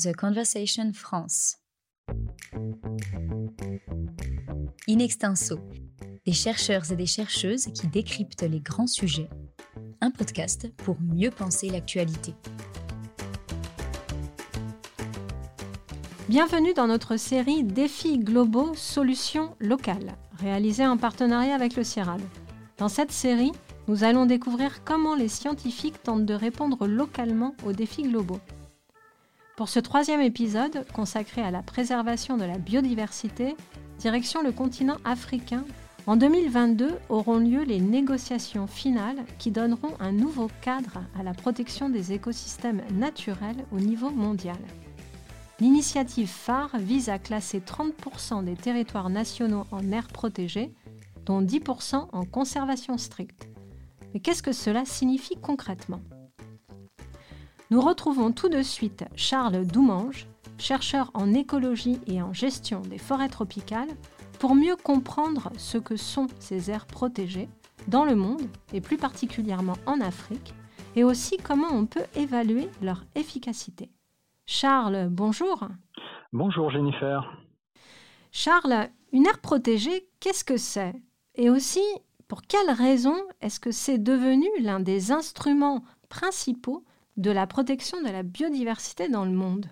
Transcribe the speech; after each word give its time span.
The 0.00 0.14
Conversation 0.14 0.92
France. 0.92 1.56
In 4.88 5.00
extenso, 5.00 5.58
des 6.24 6.32
chercheurs 6.32 6.92
et 6.92 6.94
des 6.94 7.06
chercheuses 7.06 7.66
qui 7.74 7.88
décryptent 7.88 8.42
les 8.42 8.60
grands 8.60 8.86
sujets. 8.86 9.28
Un 10.00 10.12
podcast 10.12 10.72
pour 10.76 10.98
mieux 11.00 11.32
penser 11.32 11.68
l'actualité. 11.68 12.36
Bienvenue 16.28 16.74
dans 16.74 16.86
notre 16.86 17.16
série 17.16 17.64
Défis 17.64 18.20
globaux, 18.20 18.76
solutions 18.76 19.56
locales, 19.58 20.16
réalisée 20.38 20.86
en 20.86 20.96
partenariat 20.96 21.56
avec 21.56 21.74
le 21.74 21.82
CIRAD. 21.82 22.20
Dans 22.76 22.88
cette 22.88 23.10
série, 23.10 23.50
nous 23.88 24.04
allons 24.04 24.26
découvrir 24.26 24.84
comment 24.84 25.16
les 25.16 25.26
scientifiques 25.26 26.00
tentent 26.04 26.26
de 26.26 26.34
répondre 26.34 26.86
localement 26.86 27.56
aux 27.66 27.72
défis 27.72 28.04
globaux. 28.04 28.38
Pour 29.58 29.68
ce 29.68 29.80
troisième 29.80 30.20
épisode, 30.20 30.86
consacré 30.94 31.42
à 31.42 31.50
la 31.50 31.64
préservation 31.64 32.36
de 32.36 32.44
la 32.44 32.58
biodiversité, 32.58 33.56
direction 33.98 34.40
le 34.40 34.52
continent 34.52 34.98
africain, 35.04 35.64
en 36.06 36.14
2022 36.14 36.96
auront 37.08 37.38
lieu 37.38 37.64
les 37.64 37.80
négociations 37.80 38.68
finales 38.68 39.18
qui 39.40 39.50
donneront 39.50 39.94
un 39.98 40.12
nouveau 40.12 40.48
cadre 40.60 41.00
à 41.18 41.24
la 41.24 41.34
protection 41.34 41.88
des 41.88 42.12
écosystèmes 42.12 42.82
naturels 42.92 43.64
au 43.72 43.80
niveau 43.80 44.10
mondial. 44.10 44.58
L'initiative 45.58 46.28
phare 46.28 46.78
vise 46.78 47.08
à 47.08 47.18
classer 47.18 47.58
30% 47.58 48.44
des 48.44 48.54
territoires 48.54 49.10
nationaux 49.10 49.64
en 49.72 49.90
aires 49.90 50.06
protégées, 50.06 50.72
dont 51.26 51.42
10% 51.42 52.10
en 52.12 52.24
conservation 52.24 52.96
stricte. 52.96 53.48
Mais 54.14 54.20
qu'est-ce 54.20 54.44
que 54.44 54.52
cela 54.52 54.84
signifie 54.84 55.36
concrètement? 55.42 56.00
Nous 57.70 57.82
retrouvons 57.82 58.32
tout 58.32 58.48
de 58.48 58.62
suite 58.62 59.04
Charles 59.14 59.66
Doumange, 59.66 60.26
chercheur 60.56 61.10
en 61.12 61.34
écologie 61.34 61.98
et 62.06 62.22
en 62.22 62.32
gestion 62.32 62.80
des 62.80 62.96
forêts 62.96 63.28
tropicales, 63.28 63.90
pour 64.38 64.54
mieux 64.54 64.76
comprendre 64.76 65.52
ce 65.58 65.76
que 65.76 65.96
sont 65.96 66.28
ces 66.38 66.70
aires 66.70 66.86
protégées 66.86 67.50
dans 67.86 68.06
le 68.06 68.14
monde 68.14 68.40
et 68.72 68.80
plus 68.80 68.96
particulièrement 68.96 69.76
en 69.84 70.00
Afrique, 70.00 70.54
et 70.96 71.04
aussi 71.04 71.36
comment 71.36 71.68
on 71.70 71.84
peut 71.84 72.06
évaluer 72.16 72.70
leur 72.80 73.04
efficacité. 73.14 73.90
Charles, 74.46 75.08
bonjour. 75.10 75.68
Bonjour 76.32 76.70
Jennifer. 76.70 77.30
Charles, 78.32 78.88
une 79.12 79.26
aire 79.26 79.40
protégée, 79.40 80.08
qu'est-ce 80.20 80.44
que 80.44 80.56
c'est? 80.56 80.94
Et 81.34 81.50
aussi, 81.50 81.84
pour 82.28 82.40
quelles 82.40 82.70
raisons 82.70 83.22
est-ce 83.42 83.60
que 83.60 83.72
c'est 83.72 83.98
devenu 83.98 84.48
l'un 84.58 84.80
des 84.80 85.12
instruments 85.12 85.84
principaux 86.08 86.82
de 87.18 87.32
la 87.32 87.48
protection 87.48 88.00
de 88.00 88.12
la 88.12 88.22
biodiversité 88.22 89.08
dans 89.08 89.24
le 89.24 89.32
monde 89.32 89.66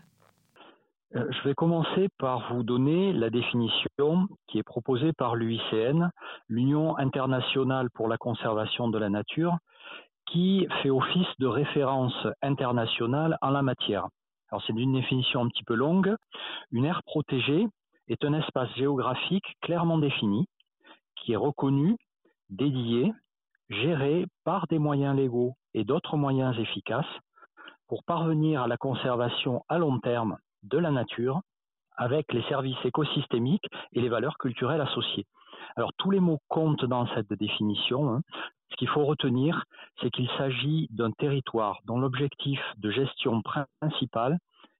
euh, 1.15 1.25
je 1.31 1.49
vais 1.49 1.55
commencer 1.55 2.09
par 2.19 2.53
vous 2.53 2.65
donner 2.65 3.13
la 3.13 3.31
définition 3.31 4.27
qui 4.49 4.59
est 4.59 4.65
proposée 4.65 5.13
par 5.13 5.37
l'UICN, 5.37 6.11
l'Union 6.49 6.99
internationale 6.99 7.89
pour 7.91 8.09
la 8.09 8.19
conservation 8.19 8.89
de 8.89 8.99
la 8.99 9.09
nature, 9.09 9.57
qui 10.27 10.67
fait 10.83 10.91
office 10.91 11.29
de 11.39 11.47
référence 11.47 12.27
internationale 12.43 13.39
en 13.41 13.51
la 13.51 13.63
matière. 13.63 14.09
C'est 14.67 14.73
une 14.73 14.95
définition 14.95 15.43
un 15.43 15.49
petit 15.49 15.63
peu 15.63 15.75
longue. 15.75 16.17
Une 16.73 16.85
aire 16.85 17.05
protégée 17.05 17.69
est 18.09 18.25
un 18.25 18.35
espace 18.35 18.75
géographique 18.75 19.47
clairement 19.63 19.99
défini, 19.99 20.47
qui 21.15 21.33
est 21.33 21.37
reconnu, 21.37 21.97
dédié, 22.51 23.13
géré 23.71 24.27
par 24.43 24.67
des 24.67 24.81
moyens 24.81 25.15
légaux 25.17 25.55
et 25.75 25.85
d'autres 25.85 26.17
moyens 26.17 26.59
efficaces 26.59 27.07
pour 27.89 28.05
parvenir 28.05 28.63
à 28.63 28.69
la 28.69 28.77
conservation 28.77 29.63
à 29.69 29.79
long 29.79 29.99
terme 30.01 30.37
de 30.63 30.79
la 30.79 30.91
nature 30.91 31.41
avec 31.97 32.33
les 32.33 32.43
services 32.45 32.85
écosystémiques 32.85 33.67
et 33.93 34.01
les 34.01 34.09
valeurs 34.09 34.39
culturelles 34.39 34.81
associées. 34.81 35.27
Alors 35.77 35.93
tous 35.99 36.11
les 36.11 36.21
mots 36.21 36.41
comptent 36.49 36.85
dans 36.85 37.07
cette 37.15 37.33
définition. 37.33 38.11
Hein. 38.11 38.21
Ce 38.71 38.77
qu'il 38.77 38.89
faut 38.89 39.05
retenir, 39.05 39.65
c'est 40.01 40.11
qu'il 40.11 40.29
s'agit 40.37 40.89
d'un 40.91 41.13
territoire 41.13 41.81
dont 41.85 41.99
l'objectif 41.99 42.61
de 42.79 42.91
gestion 42.91 43.43
principal 43.43 44.39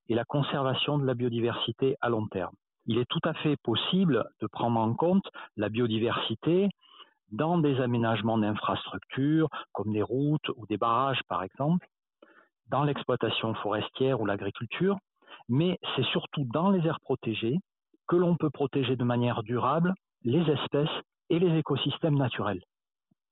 est 0.09 0.15
la 0.15 0.25
conservation 0.25 0.99
de 0.99 1.07
la 1.07 1.15
biodiversité 1.15 1.97
à 2.01 2.09
long 2.09 2.27
terme. 2.29 2.55
Il 2.87 2.99
est 2.99 3.09
tout 3.09 3.21
à 3.25 3.35
fait 3.35 3.57
possible 3.63 4.25
de 4.41 4.47
prendre 4.47 4.79
en 4.79 4.95
compte 4.95 5.29
la 5.57 5.69
biodiversité 5.69 6.69
dans 7.33 7.59
des 7.59 7.81
aménagements 7.81 8.39
d'infrastructures 8.39 9.49
comme 9.73 9.93
des 9.93 10.03
routes 10.03 10.49
ou 10.57 10.67
des 10.67 10.77
barrages 10.77 11.23
par 11.29 11.43
exemple, 11.43 11.87
dans 12.69 12.85
l'exploitation 12.85 13.55
forestière 13.55 14.21
ou 14.21 14.27
l'agriculture, 14.27 14.97
mais 15.49 15.79
c'est 15.95 16.05
surtout 16.07 16.45
dans 16.53 16.71
les 16.71 16.87
aires 16.87 17.01
protégées 17.01 17.59
que 18.09 18.17
l'on 18.17 18.37
peut 18.37 18.51
protéger 18.51 18.97
de 18.97 19.05
manière 19.05 19.43
durable 19.43 19.95
les 20.23 20.43
espèces 20.51 20.89
et 21.31 21.39
les 21.39 21.59
écosystèmes 21.59 22.17
naturels. 22.17 22.63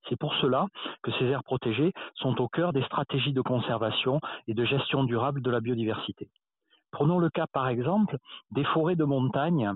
C'est 0.09 0.19
pour 0.19 0.35
cela 0.35 0.67
que 1.03 1.13
ces 1.13 1.25
aires 1.25 1.45
protégées 1.45 1.93
sont 2.15 2.41
au 2.41 2.49
cœur 2.49 2.73
des 2.73 2.83
stratégies 2.85 3.33
de 3.33 3.41
conservation 3.41 4.21
et 4.47 4.55
de 4.55 4.65
gestion 4.65 5.05
durable 5.05 5.41
de 5.41 5.51
la 5.51 5.61
biodiversité. 5.61 6.29
Prenons 6.91 7.19
le 7.19 7.31
cas 7.31 7.47
par 7.53 7.69
exemple 7.69 8.19
des 8.51 8.65
forêts 8.65 8.97
de 8.97 9.05
montagne 9.05 9.73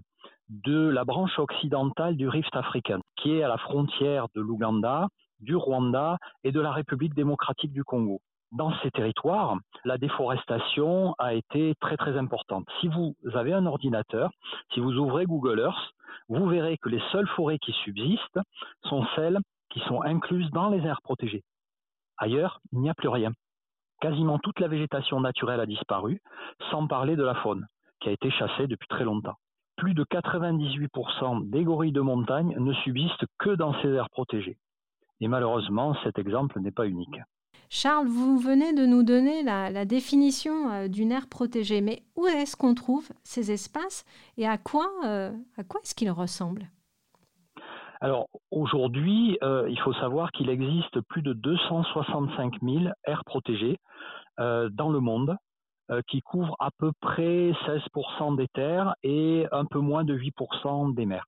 de 0.49 0.89
la 0.89 1.05
branche 1.05 1.39
occidentale 1.39 2.17
du 2.17 2.29
Rift 2.29 2.55
africain, 2.55 3.01
qui 3.17 3.33
est 3.33 3.43
à 3.43 3.49
la 3.49 3.59
frontière 3.59 4.27
de 4.35 4.41
l'Ouganda, 4.41 5.09
du 5.41 5.57
Rwanda 5.57 6.19
et 6.45 6.53
de 6.53 6.61
la 6.61 6.73
République 6.73 7.15
démocratique 7.15 7.73
du 7.73 7.85
Congo 7.85 8.21
dans 8.53 8.73
ces 8.83 8.91
territoires, 8.91 9.57
la 9.85 9.99
déforestation 9.99 11.15
a 11.19 11.35
été 11.35 11.75
très 11.81 11.97
très 11.97 12.17
importante. 12.17 12.67
Si 12.81 12.89
vous 12.89 13.15
avez 13.35 13.53
un 13.53 13.67
ordinateur, 13.67 14.31
si 14.73 14.81
vous 14.81 14.95
ouvrez 14.95 15.27
Google 15.27 15.61
Earth, 15.61 15.93
vous 16.29 16.47
verrez 16.47 16.77
que 16.79 16.89
les 16.89 17.03
seules 17.13 17.29
forêts 17.29 17.59
qui 17.59 17.73
subsistent 17.85 18.41
sont 18.85 19.05
celles 19.17 19.39
qui 19.71 19.81
sont 19.81 20.03
incluses 20.03 20.51
dans 20.51 20.71
les 20.71 20.85
aires 20.87 21.03
protégées. 21.03 21.43
Ailleurs, 22.17 22.61
il 22.73 22.81
n'y 22.81 22.91
a 22.91 22.95
plus 22.95 23.09
rien. 23.09 23.33
Quasiment 24.01 24.39
toute 24.39 24.61
la 24.61 24.69
végétation 24.69 25.21
naturelle 25.21 25.61
a 25.61 25.67
disparu, 25.67 26.21
sans 26.71 26.87
parler 26.87 27.17
de 27.17 27.25
la 27.25 27.35
faune, 27.35 27.67
qui 28.01 28.09
a 28.09 28.13
été 28.13 28.31
chassée 28.31 28.67
depuis 28.67 28.89
très 28.89 29.05
longtemps. 29.05 29.37
Plus 29.77 29.95
de 29.95 30.05
98% 30.05 31.51
des 31.51 31.65
gorilles 31.65 31.93
de 31.93 32.01
montagne 32.01 32.55
ne 32.59 32.73
subsistent 32.73 33.27
que 33.39 33.51
dans 33.51 33.75
ces 33.83 33.89
aires 33.89 34.11
protégées. 34.11 34.59
Et 35.21 35.29
malheureusement, 35.29 35.95
cet 36.03 36.19
exemple 36.19 36.61
n'est 36.61 36.73
pas 36.73 36.87
unique. 36.87 37.21
Charles, 37.71 38.07
vous 38.07 38.39
venez 38.39 38.73
de 38.73 38.87
nous 38.87 39.03
donner 39.03 39.43
la, 39.43 39.85
définition 39.85 40.71
euh, 40.71 40.89
d'une 40.89 41.13
aire 41.13 41.29
protégée, 41.29 41.83
mais 41.83 42.03
où 42.17 42.27
est-ce 42.27 42.57
qu'on 42.57 42.75
trouve 42.75 43.07
ces 43.25 43.53
espaces 43.53 44.07
et 44.39 44.47
à 44.47 44.57
quoi, 44.57 44.89
euh, 45.05 45.31
quoi 45.69 45.81
est-ce 45.83 45.95
qu'ils 45.95 46.11
ressemblent? 46.11 46.67
Alors 48.01 48.29
aujourd'hui, 48.51 49.37
euh, 49.43 49.69
il 49.69 49.79
faut 49.81 49.93
savoir 49.95 50.33
qu'il 50.33 50.49
existe 50.49 51.01
plus 51.03 51.21
de 51.21 51.35
265 51.35 52.55
000 52.63 52.85
aires 53.05 53.25
protégées 53.25 53.79
dans 54.39 54.91
le 54.91 55.01
monde, 55.01 55.37
qui 56.07 56.21
couvrent 56.23 56.55
à 56.61 56.71
peu 56.79 56.93
près 57.01 57.51
16% 57.67 58.37
des 58.37 58.47
terres 58.47 58.95
et 59.03 59.47
un 59.51 59.65
peu 59.65 59.81
moins 59.81 60.05
de 60.05 60.17
8% 60.17 60.95
des 60.95 61.07
mers. 61.07 61.25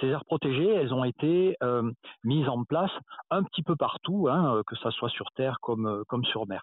Ces 0.00 0.08
aires 0.08 0.24
protégées, 0.24 0.68
elles 0.68 0.94
ont 0.94 1.04
été 1.04 1.56
euh, 1.62 1.90
mises 2.24 2.48
en 2.48 2.64
place 2.64 2.90
un 3.30 3.42
petit 3.42 3.62
peu 3.62 3.76
partout, 3.76 4.28
hein, 4.30 4.56
euh, 4.56 4.62
que 4.66 4.76
ce 4.76 4.90
soit 4.90 5.08
sur 5.08 5.30
terre 5.32 5.58
comme, 5.60 5.86
euh, 5.86 6.02
comme 6.08 6.24
sur 6.24 6.46
mer. 6.46 6.62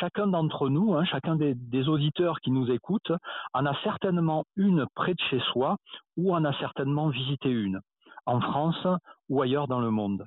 Chacun 0.00 0.26
d'entre 0.26 0.68
nous, 0.68 0.94
hein, 0.94 1.04
chacun 1.04 1.36
des, 1.36 1.54
des, 1.54 1.88
auditeurs 1.88 2.40
qui 2.40 2.50
nous 2.50 2.70
écoutent, 2.70 3.12
en 3.52 3.66
a 3.66 3.74
certainement 3.82 4.44
une 4.56 4.86
près 4.94 5.12
de 5.12 5.20
chez 5.28 5.40
soi 5.52 5.76
ou 6.16 6.34
en 6.34 6.44
a 6.44 6.52
certainement 6.54 7.08
visité 7.10 7.50
une, 7.50 7.80
en 8.24 8.40
France 8.40 8.86
ou 9.28 9.42
ailleurs 9.42 9.68
dans 9.68 9.80
le 9.80 9.90
monde. 9.90 10.26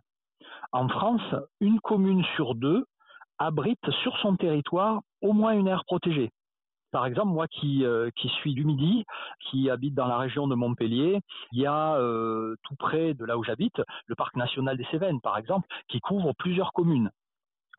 En 0.71 0.87
France, 0.87 1.35
une 1.59 1.79
commune 1.79 2.23
sur 2.35 2.53
deux 2.53 2.85
abrite 3.39 3.89
sur 4.03 4.15
son 4.17 4.35
territoire 4.35 5.01
au 5.21 5.33
moins 5.33 5.53
une 5.53 5.67
aire 5.67 5.85
protégée. 5.85 6.29
Par 6.91 7.05
exemple, 7.05 7.31
moi 7.31 7.47
qui, 7.47 7.85
euh, 7.85 8.09
qui 8.15 8.29
suis 8.29 8.53
du 8.53 8.65
Midi, 8.65 9.05
qui 9.49 9.69
habite 9.69 9.93
dans 9.93 10.07
la 10.07 10.17
région 10.17 10.47
de 10.47 10.55
Montpellier, 10.55 11.19
il 11.51 11.59
y 11.59 11.65
a 11.67 11.95
euh, 11.95 12.55
tout 12.63 12.75
près 12.75 13.13
de 13.13 13.25
là 13.25 13.37
où 13.37 13.43
j'habite 13.43 13.81
le 14.07 14.15
parc 14.15 14.35
national 14.35 14.77
des 14.77 14.85
Cévennes, 14.85 15.21
par 15.21 15.37
exemple, 15.37 15.67
qui 15.87 15.99
couvre 15.99 16.33
plusieurs 16.33 16.73
communes. 16.73 17.11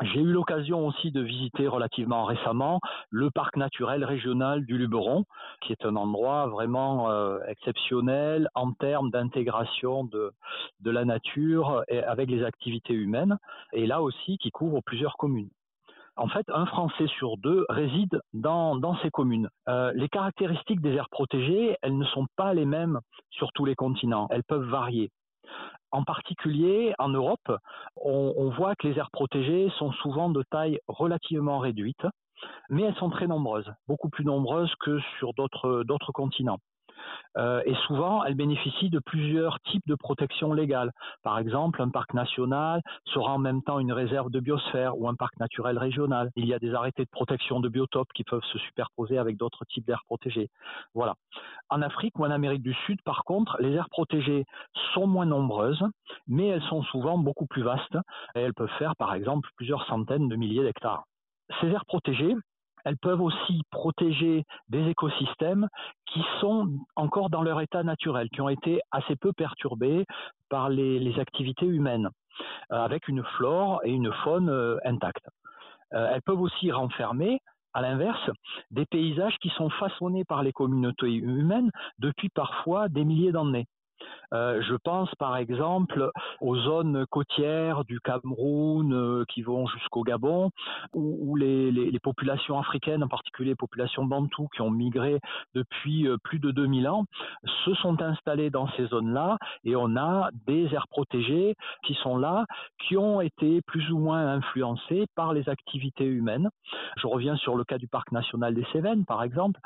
J'ai 0.02 0.20
eu 0.20 0.32
l'occasion 0.32 0.86
aussi 0.86 1.10
de 1.10 1.20
visiter 1.20 1.68
relativement 1.68 2.24
récemment 2.24 2.80
le 3.10 3.30
parc 3.30 3.56
naturel 3.56 4.02
régional 4.02 4.64
du 4.64 4.78
Luberon, 4.78 5.24
qui 5.60 5.72
est 5.72 5.84
un 5.84 5.94
endroit 5.96 6.46
vraiment 6.46 7.10
euh, 7.10 7.38
exceptionnel 7.46 8.48
en 8.54 8.72
termes 8.72 9.10
d'intégration 9.10 10.04
de, 10.04 10.32
de 10.80 10.90
la 10.90 11.04
nature 11.04 11.84
et 11.88 12.02
avec 12.02 12.30
les 12.30 12.44
activités 12.44 12.94
humaines, 12.94 13.38
et 13.74 13.86
là 13.86 14.00
aussi 14.00 14.38
qui 14.38 14.50
couvre 14.50 14.80
plusieurs 14.80 15.16
communes 15.18 15.50
en 16.16 16.28
fait, 16.28 16.46
un 16.48 16.66
Français 16.66 17.06
sur 17.18 17.36
deux 17.36 17.64
réside 17.68 18.20
dans, 18.32 18.96
ces 19.02 19.10
communes. 19.10 19.48
Euh, 19.68 19.92
les 19.94 20.08
caractéristiques 20.08 20.80
des 20.80 20.92
aires 20.94 21.08
protégées, 21.10 21.76
elles 21.82 21.96
ne 21.96 22.04
sont 22.06 22.26
pas 22.36 22.54
les 22.54 22.66
mêmes 22.66 23.00
sur 23.30 23.52
tous 23.52 23.64
les 23.64 23.74
continents. 23.74 24.26
Elles 24.30 24.44
peuvent 24.44 24.68
varier. 24.68 25.10
En 25.92 26.04
particulier, 26.04 26.94
en 26.98 27.08
Europe, 27.08 27.50
on, 27.96 28.50
voit 28.50 28.76
que 28.76 28.86
les 28.86 28.98
aires 28.98 29.10
protégées 29.10 29.72
sont 29.78 29.92
souvent 29.92 30.28
de 30.28 30.44
taille 30.50 30.78
relativement 30.86 31.58
réduite, 31.58 32.06
mais 32.68 32.82
elles 32.82 32.94
sont 32.96 33.10
très 33.10 33.26
nombreuses, 33.26 33.72
beaucoup 33.88 34.08
plus 34.08 34.24
nombreuses 34.24 34.72
que 34.80 35.00
sur 35.18 35.32
d'autres 35.34 36.12
continents. 36.12 36.58
Euh, 37.36 37.62
et 37.64 37.74
souvent, 37.86 38.24
elles 38.24 38.34
bénéficient 38.34 38.90
de 38.90 38.98
plusieurs 38.98 39.60
types 39.60 39.86
de 39.86 39.94
protections 39.94 40.52
légales. 40.52 40.92
Par 41.22 41.38
exemple, 41.38 41.80
un 41.80 41.90
parc 41.90 42.14
national 42.14 42.82
sera 43.06 43.32
en 43.32 43.38
même 43.38 43.62
temps 43.62 43.78
une 43.78 43.92
réserve 43.92 44.30
de 44.30 44.40
biosphère 44.40 44.98
ou 44.98 45.08
un 45.08 45.14
parc 45.14 45.38
naturel 45.38 45.78
régional. 45.78 46.30
Il 46.36 46.46
y 46.46 46.54
a 46.54 46.58
des 46.58 46.74
arrêtés 46.74 47.04
de 47.04 47.10
protection 47.10 47.60
de 47.60 47.68
biotopes 47.68 48.12
qui 48.14 48.24
peuvent 48.24 48.44
se 48.52 48.58
superposer 48.58 49.18
avec 49.18 49.36
d'autres 49.36 49.64
types 49.64 49.86
d'aires 49.86 50.04
protégées. 50.06 50.48
Voilà. 50.94 51.14
En 51.68 51.82
Afrique 51.82 52.18
ou 52.18 52.24
en 52.24 52.30
Amérique 52.30 52.62
du 52.62 52.74
Sud, 52.86 53.00
par 53.02 53.24
contre, 53.24 53.56
les 53.60 53.72
aires 53.72 53.90
protégées 53.90 54.44
sont 54.94 55.06
moins 55.06 55.26
nombreuses, 55.26 55.84
mais 56.26 56.48
elles 56.48 56.62
sont 56.62 56.82
souvent 56.82 57.18
beaucoup 57.18 57.46
plus 57.46 57.62
vastes 57.62 57.96
et 58.34 58.40
elles 58.40 58.54
peuvent 58.54 58.68
faire, 58.78 58.96
par 58.96 59.14
exemple, 59.14 59.48
plusieurs 59.56 59.86
centaines 59.86 60.28
de 60.28 60.36
milliers 60.36 60.62
d'hectares. 60.62 61.04
Ces 61.60 61.68
aires 61.68 61.84
protégées, 61.84 62.34
elles 62.84 62.96
peuvent 62.96 63.20
aussi 63.20 63.62
protéger 63.70 64.44
des 64.68 64.88
écosystèmes 64.88 65.68
qui 66.06 66.22
sont 66.40 66.68
encore 66.96 67.30
dans 67.30 67.42
leur 67.42 67.60
état 67.60 67.82
naturel, 67.82 68.28
qui 68.30 68.40
ont 68.40 68.48
été 68.48 68.80
assez 68.90 69.16
peu 69.16 69.32
perturbés 69.32 70.06
par 70.48 70.68
les, 70.68 71.18
activités 71.18 71.66
humaines, 71.66 72.08
euh, 72.72 72.76
avec 72.76 73.08
une 73.08 73.22
flore 73.36 73.80
et 73.84 73.90
une 73.90 74.12
faune 74.24 74.48
euh, 74.48 74.78
intactes. 74.84 75.28
Euh, 75.92 76.10
elles 76.12 76.22
peuvent 76.22 76.40
aussi 76.40 76.70
renfermer 76.70 77.40
à 77.72 77.82
l'inverse, 77.82 78.30
des 78.70 78.86
paysages 78.86 79.36
qui 79.40 79.48
sont 79.50 79.70
façonnés 79.70 80.24
par 80.24 80.42
les 80.42 80.52
communautés 80.52 81.12
humaines 81.12 81.70
depuis 81.98 82.28
parfois 82.28 82.88
des 82.88 83.04
milliers 83.04 83.32
d'années. 83.32 83.66
Euh, 84.32 84.62
je 84.62 84.74
pense 84.74 85.12
par 85.16 85.36
exemple 85.36 86.10
aux 86.40 86.56
zones 86.56 87.04
côtières 87.06 87.84
du 87.84 88.00
Cameroun 88.00 88.92
euh, 88.92 89.24
qui 89.28 89.42
vont 89.42 89.66
jusqu'au 89.66 90.02
Gabon, 90.02 90.50
où, 90.94 91.36
les, 91.36 91.98
populations 92.02 92.58
africaines, 92.58 93.02
en 93.02 93.08
particulier 93.08 93.50
les 93.50 93.56
populations 93.56 94.04
bantoues 94.04 94.48
qui 94.54 94.62
ont 94.62 94.70
migré 94.70 95.18
depuis 95.54 96.06
euh, 96.06 96.16
plus 96.22 96.38
de 96.38 96.50
2000 96.50 96.88
ans, 96.88 97.04
se 97.64 97.74
sont 97.74 98.00
installées 98.00 98.50
dans 98.50 98.68
ces 98.76 98.86
zones-là 98.86 99.36
et 99.64 99.76
on 99.76 99.96
a 99.96 100.30
des 100.46 100.72
aires 100.72 100.88
protégées 100.88 101.56
qui 101.84 101.94
sont 101.94 102.16
là, 102.16 102.46
qui 102.86 102.96
ont 102.96 103.20
été 103.20 103.60
plus 103.62 103.90
ou 103.90 103.98
moins 103.98 104.26
influencées 104.34 105.06
par 105.14 105.32
les 105.32 105.48
activités 105.48 106.06
humaines. 106.06 106.48
Je 106.96 107.06
reviens 107.06 107.36
sur 107.36 107.56
le 107.56 107.64
cas 107.64 107.78
du 107.78 107.88
parc 107.88 108.12
national 108.12 108.54
des 108.54 108.64
Cévennes, 108.72 109.04
par 109.04 109.22
exemple, 109.22 109.60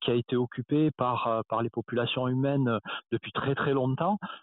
qui 0.00 0.10
a 0.10 0.14
été 0.14 0.36
occupé 0.36 0.90
par, 0.96 1.42
par 1.48 1.62
les 1.62 1.70
populations 1.70 2.28
humaines 2.28 2.78
depuis 3.10 3.32
très 3.32 3.54
très 3.54 3.72
longtemps 3.72 3.79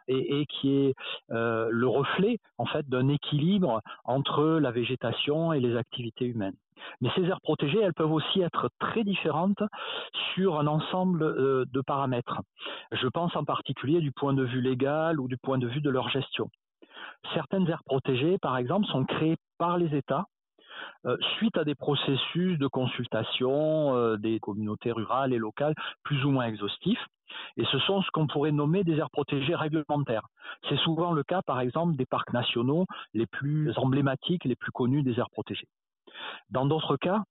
et, 0.07 0.45
qui 0.45 0.75
est 0.75 0.95
euh, 1.31 1.67
le 1.71 1.87
reflet 1.87 2.39
en 2.57 2.65
fait 2.65 2.87
d'un 2.87 3.07
équilibre 3.07 3.81
entre 4.03 4.59
la 4.59 4.71
végétation 4.71 5.53
et 5.53 5.59
les 5.59 5.75
activités 5.75 6.25
humaines. 6.25 6.55
Mais 7.01 7.09
ces 7.15 7.23
aires 7.23 7.41
protégées, 7.41 7.79
elles 7.79 7.93
peuvent 7.93 8.11
aussi 8.11 8.41
être 8.41 8.69
très 8.79 9.03
différentes 9.03 9.63
sur 10.33 10.59
un 10.59 10.67
ensemble 10.67 11.23
euh, 11.23 11.65
de 11.71 11.81
paramètres. 11.81 12.41
Je 12.91 13.07
pense 13.07 13.35
en 13.35 13.43
particulier 13.43 13.99
du 13.99 14.11
point 14.11 14.33
de 14.33 14.43
vue 14.43 14.61
légal 14.61 15.19
ou 15.19 15.27
du 15.27 15.37
point 15.37 15.57
de 15.57 15.67
vue 15.67 15.81
de 15.81 15.89
leur 15.89 16.09
gestion. 16.09 16.49
Certaines 17.33 17.67
aires 17.67 17.83
protégées, 17.83 18.37
par 18.37 18.57
exemple, 18.57 18.87
sont 18.87 19.05
créées 19.05 19.37
par 19.57 19.77
les 19.77 19.95
États 19.95 20.25
suite 21.37 21.57
à 21.57 21.63
des 21.63 21.75
processus 21.75 22.57
de 22.57 22.67
consultation 22.67 24.15
des 24.17 24.39
communautés 24.39 24.91
rurales 24.91 25.33
et 25.33 25.37
locales 25.37 25.75
plus 26.03 26.23
ou 26.25 26.31
moins 26.31 26.45
exhaustifs. 26.45 27.05
Et 27.57 27.65
ce 27.65 27.79
sont 27.79 28.01
ce 28.01 28.09
qu'on 28.11 28.27
pourrait 28.27 28.51
nommer 28.51 28.83
des 28.83 28.97
aires 28.97 29.09
protégées 29.09 29.55
réglementaires. 29.55 30.27
C'est 30.69 30.77
souvent 30.77 31.11
le 31.11 31.23
cas, 31.23 31.41
par 31.41 31.59
exemple, 31.59 31.95
des 31.95 32.05
parcs 32.05 32.31
nationaux 32.33 32.85
les 33.13 33.25
plus 33.25 33.77
emblématiques, 33.77 34.45
les 34.45 34.55
plus 34.55 34.71
connus 34.71 35.03
des 35.03 35.19
aires 35.19 35.29
protégées. 35.29 35.67
Dans 36.49 36.65
d'autres 36.65 36.97
cas, 36.97 37.23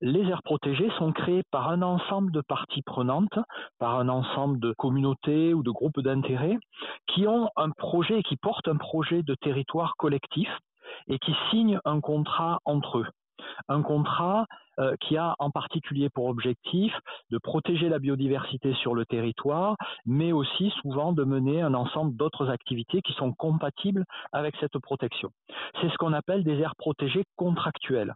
les 0.00 0.22
aires 0.22 0.42
protégées 0.42 0.90
sont 0.98 1.12
créées 1.12 1.44
par 1.50 1.68
un 1.68 1.82
ensemble 1.82 2.32
de 2.32 2.40
parties 2.40 2.82
prenantes, 2.82 3.38
par 3.78 4.00
un 4.00 4.08
ensemble 4.08 4.58
de 4.58 4.72
communautés 4.72 5.54
ou 5.54 5.62
de 5.62 5.70
groupes 5.70 6.00
d'intérêts 6.00 6.58
qui 7.06 7.28
ont 7.28 7.48
un 7.56 7.70
projet, 7.70 8.22
qui 8.22 8.36
portent 8.36 8.68
un 8.68 8.76
projet 8.76 9.22
de 9.22 9.34
territoire 9.36 9.94
collectif 9.96 10.48
et 11.08 11.18
qui 11.18 11.34
signent 11.50 11.80
un 11.84 12.00
contrat 12.00 12.60
entre 12.64 12.98
eux 12.98 13.06
un 13.68 13.82
contrat 13.82 14.46
euh, 14.78 14.94
qui 15.00 15.16
a 15.16 15.34
en 15.38 15.50
particulier 15.50 16.08
pour 16.10 16.26
objectif 16.26 16.92
de 17.30 17.38
protéger 17.38 17.88
la 17.88 17.98
biodiversité 17.98 18.74
sur 18.74 18.94
le 18.94 19.04
territoire, 19.04 19.76
mais 20.06 20.32
aussi 20.32 20.70
souvent 20.82 21.12
de 21.12 21.24
mener 21.24 21.60
un 21.62 21.74
ensemble 21.74 22.16
d'autres 22.16 22.50
activités 22.50 23.02
qui 23.02 23.12
sont 23.14 23.32
compatibles 23.32 24.04
avec 24.32 24.54
cette 24.60 24.78
protection. 24.78 25.30
C'est 25.80 25.90
ce 25.90 25.96
qu'on 25.96 26.12
appelle 26.12 26.44
des 26.44 26.58
aires 26.60 26.76
protégées 26.76 27.24
contractuelles. 27.36 28.14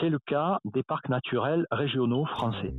C'est 0.00 0.10
le 0.10 0.18
cas 0.18 0.58
des 0.64 0.82
parcs 0.82 1.08
naturels 1.08 1.66
régionaux 1.70 2.26
français. 2.26 2.74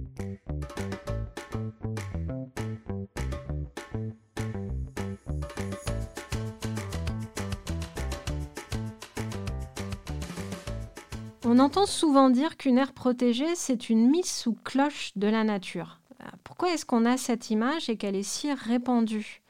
On 11.55 11.59
entend 11.59 11.85
souvent 11.85 12.31
dire 12.31 12.57
qu'une 12.57 12.79
aire 12.79 12.93
protégée, 12.93 13.53
c'est 13.53 13.91
une 13.91 14.09
mise 14.09 14.25
sous 14.25 14.55
cloche 14.55 15.11
de 15.15 15.27
la 15.27 15.43
nature. 15.43 15.99
Euh, 16.19 16.25
pourquoi 16.43 16.69
est-ce 16.73 16.83
qu'on 16.83 17.05
a 17.05 17.15
cette 17.15 17.51
image 17.51 17.91
et 17.91 17.95
qu'elle 17.95 18.15
est 18.15 18.23
si 18.23 18.51
répandue? 18.51 19.43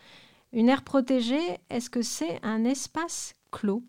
Une 0.51 0.67
aire 0.67 0.83
protégée, 0.83 1.59
est-ce 1.69 1.89
que 1.89 2.01
c'est 2.01 2.43
un 2.43 2.65
espace 2.65 3.37
clos? 3.51 3.83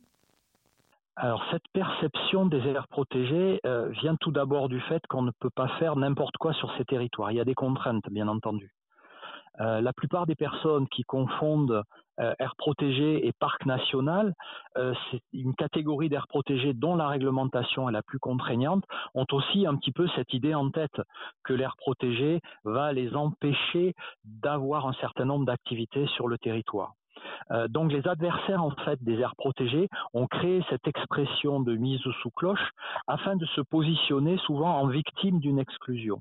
Alors 1.17 1.43
cette 1.51 1.67
perception 1.73 2.47
des 2.47 2.61
aires 2.61 2.87
protégées 2.87 3.59
euh, 3.67 3.89
vient 3.89 4.15
tout 4.21 4.31
d'abord 4.31 4.69
du 4.69 4.81
fait 4.83 5.05
qu'on 5.09 5.23
ne 5.23 5.33
peut 5.41 5.51
pas 5.51 5.67
faire 5.81 5.97
n'importe 5.97 6.37
quoi 6.37 6.53
sur 6.53 6.73
ces 6.79 6.85
territoires. 6.85 7.33
Il 7.33 7.39
y 7.39 7.41
a 7.41 7.45
des 7.45 7.55
contraintes, 7.55 8.09
bien 8.13 8.29
entendu. 8.29 8.77
Euh, 9.61 9.81
la 9.81 9.93
plupart 9.93 10.27
des 10.27 10.37
personnes 10.37 10.87
qui 10.87 11.03
confondent 11.03 11.83
aires 12.19 12.55
protégées 12.57 13.27
et 13.27 13.33
parc 13.33 13.67
national, 13.67 14.35
euh, 14.77 14.95
c'est 15.11 15.23
une 15.33 15.55
catégorie 15.55 16.09
d'aires 16.09 16.29
protégées 16.29 16.75
dont 16.75 16.97
la 16.97 17.09
réglementation 17.09 17.89
est 17.89 17.93
la 17.93 18.03
plus 18.03 18.19
contraignante, 18.19 18.85
ont 19.15 19.27
aussi 19.33 19.67
un 19.67 19.77
petit 19.77 19.93
peu 19.93 20.09
cette 20.17 20.33
idée 20.33 20.55
en 20.55 20.71
tête 20.71 21.01
que 21.45 21.53
l'aire 21.53 21.77
protégée 21.77 22.41
va 22.65 22.93
les 22.93 23.15
empêcher 23.15 23.95
d'avoir 24.25 24.87
un 24.87 24.93
certain 24.95 25.25
nombre 25.25 25.47
d'activités 25.47 26.07
sur 26.09 26.29
le 26.29 26.39
territoire. 26.39 26.93
donc 27.69 27.93
les 27.93 28.07
adversaires 28.07 28.63
en 28.63 28.71
fait 28.85 29.03
des 29.03 29.19
aires 29.21 29.37
protégées 29.37 29.89
ont 30.13 30.27
créé 30.27 30.63
cette 30.69 30.87
expression 30.87 31.61
de 31.61 31.75
mise 31.75 32.01
sous 32.23 32.31
cloche 32.31 32.71
afin 33.07 33.37
de 33.37 33.47
se 33.47 33.61
positionner 33.61 34.37
souvent 34.39 34.79
en 34.81 34.87
victime 34.89 35.39
d'une 35.41 35.59
exclusion. 35.59 36.21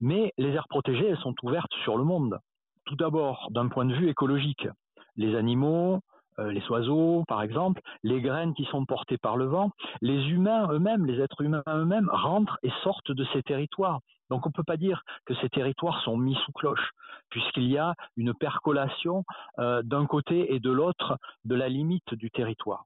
Mais 0.00 0.32
les 0.36 0.50
aires 0.50 0.68
protégées, 0.68 1.08
elles 1.08 1.18
sont 1.18 1.34
ouvertes 1.42 1.72
sur 1.84 1.96
le 1.96 2.04
monde. 2.04 2.38
Tout 2.84 2.96
d'abord, 2.96 3.48
d'un 3.50 3.68
point 3.68 3.84
de 3.84 3.94
vue 3.94 4.08
écologique, 4.08 4.68
les 5.16 5.36
animaux, 5.36 6.00
euh, 6.38 6.52
les 6.52 6.66
oiseaux, 6.68 7.24
par 7.28 7.42
exemple, 7.42 7.80
les 8.02 8.20
graines 8.20 8.54
qui 8.54 8.64
sont 8.66 8.84
portées 8.84 9.18
par 9.18 9.36
le 9.36 9.46
vent, 9.46 9.70
les 10.02 10.28
humains 10.28 10.68
eux-mêmes, 10.70 11.06
les 11.06 11.20
êtres 11.20 11.40
humains 11.40 11.62
eux-mêmes 11.68 12.10
rentrent 12.12 12.58
et 12.62 12.70
sortent 12.82 13.12
de 13.12 13.24
ces 13.32 13.42
territoires. 13.42 14.00
Donc 14.28 14.44
on 14.44 14.50
ne 14.50 14.52
peut 14.52 14.64
pas 14.64 14.76
dire 14.76 15.02
que 15.24 15.34
ces 15.36 15.48
territoires 15.48 16.02
sont 16.02 16.16
mis 16.16 16.34
sous 16.44 16.52
cloche, 16.52 16.90
puisqu'il 17.30 17.68
y 17.68 17.78
a 17.78 17.94
une 18.16 18.34
percolation 18.34 19.24
euh, 19.58 19.82
d'un 19.82 20.06
côté 20.06 20.54
et 20.54 20.60
de 20.60 20.70
l'autre 20.70 21.16
de 21.44 21.54
la 21.54 21.68
limite 21.68 22.14
du 22.14 22.30
territoire. 22.30 22.84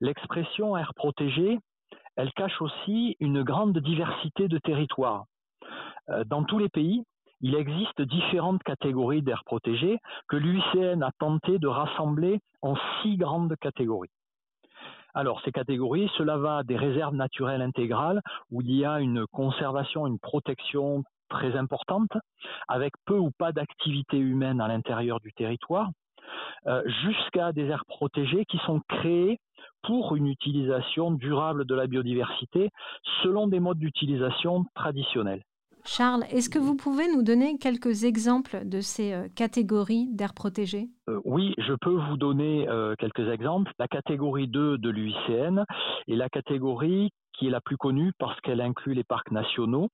L'expression 0.00 0.76
air 0.76 0.92
protégée, 0.94 1.58
elle 2.16 2.32
cache 2.32 2.60
aussi 2.60 3.16
une 3.20 3.42
grande 3.42 3.78
diversité 3.78 4.48
de 4.48 4.58
territoires. 4.58 5.24
Euh, 6.10 6.24
dans 6.24 6.44
tous 6.44 6.58
les 6.58 6.68
pays, 6.68 7.04
il 7.42 7.54
existe 7.56 8.00
différentes 8.02 8.62
catégories 8.62 9.22
d'aires 9.22 9.44
protégées 9.44 9.98
que 10.28 10.36
l'UICN 10.36 11.02
a 11.02 11.10
tenté 11.18 11.58
de 11.58 11.66
rassembler 11.66 12.40
en 12.62 12.74
six 13.02 13.16
grandes 13.16 13.56
catégories. 13.60 14.10
Alors, 15.14 15.42
ces 15.44 15.52
catégories, 15.52 16.10
cela 16.16 16.38
va 16.38 16.62
des 16.62 16.76
réserves 16.76 17.14
naturelles 17.14 17.60
intégrales 17.60 18.22
où 18.50 18.62
il 18.62 18.74
y 18.74 18.84
a 18.84 19.00
une 19.00 19.26
conservation, 19.26 20.06
une 20.06 20.18
protection 20.18 21.04
très 21.28 21.56
importante, 21.56 22.12
avec 22.68 22.92
peu 23.04 23.18
ou 23.18 23.30
pas 23.30 23.52
d'activité 23.52 24.16
humaine 24.16 24.60
à 24.60 24.68
l'intérieur 24.68 25.20
du 25.20 25.32
territoire, 25.32 25.90
euh, 26.66 26.82
jusqu'à 27.02 27.52
des 27.52 27.66
aires 27.66 27.84
protégées 27.86 28.44
qui 28.46 28.58
sont 28.58 28.80
créées 28.88 29.38
pour 29.82 30.16
une 30.16 30.28
utilisation 30.28 31.10
durable 31.10 31.66
de 31.66 31.74
la 31.74 31.86
biodiversité 31.86 32.70
selon 33.22 33.48
des 33.48 33.60
modes 33.60 33.78
d'utilisation 33.78 34.64
traditionnels. 34.74 35.42
Charles, 35.84 36.24
est-ce 36.30 36.48
que 36.48 36.60
vous 36.60 36.76
pouvez 36.76 37.08
nous 37.12 37.22
donner 37.22 37.58
quelques 37.58 38.04
exemples 38.04 38.62
de 38.64 38.80
ces 38.80 39.12
euh, 39.12 39.28
catégories 39.34 40.08
d'aires 40.12 40.34
protégées 40.34 40.88
euh, 41.08 41.20
Oui, 41.24 41.54
je 41.58 41.74
peux 41.74 41.98
vous 42.08 42.16
donner 42.16 42.68
euh, 42.68 42.94
quelques 42.98 43.28
exemples. 43.28 43.72
La 43.78 43.88
catégorie 43.88 44.46
2 44.46 44.78
de 44.78 44.90
l'UICN 44.90 45.64
est 46.08 46.14
la 46.14 46.28
catégorie 46.28 47.10
qui 47.32 47.48
est 47.48 47.50
la 47.50 47.60
plus 47.60 47.76
connue 47.76 48.12
parce 48.18 48.40
qu'elle 48.42 48.60
inclut 48.60 48.94
les 48.94 49.04
parcs 49.04 49.32
nationaux, 49.32 49.88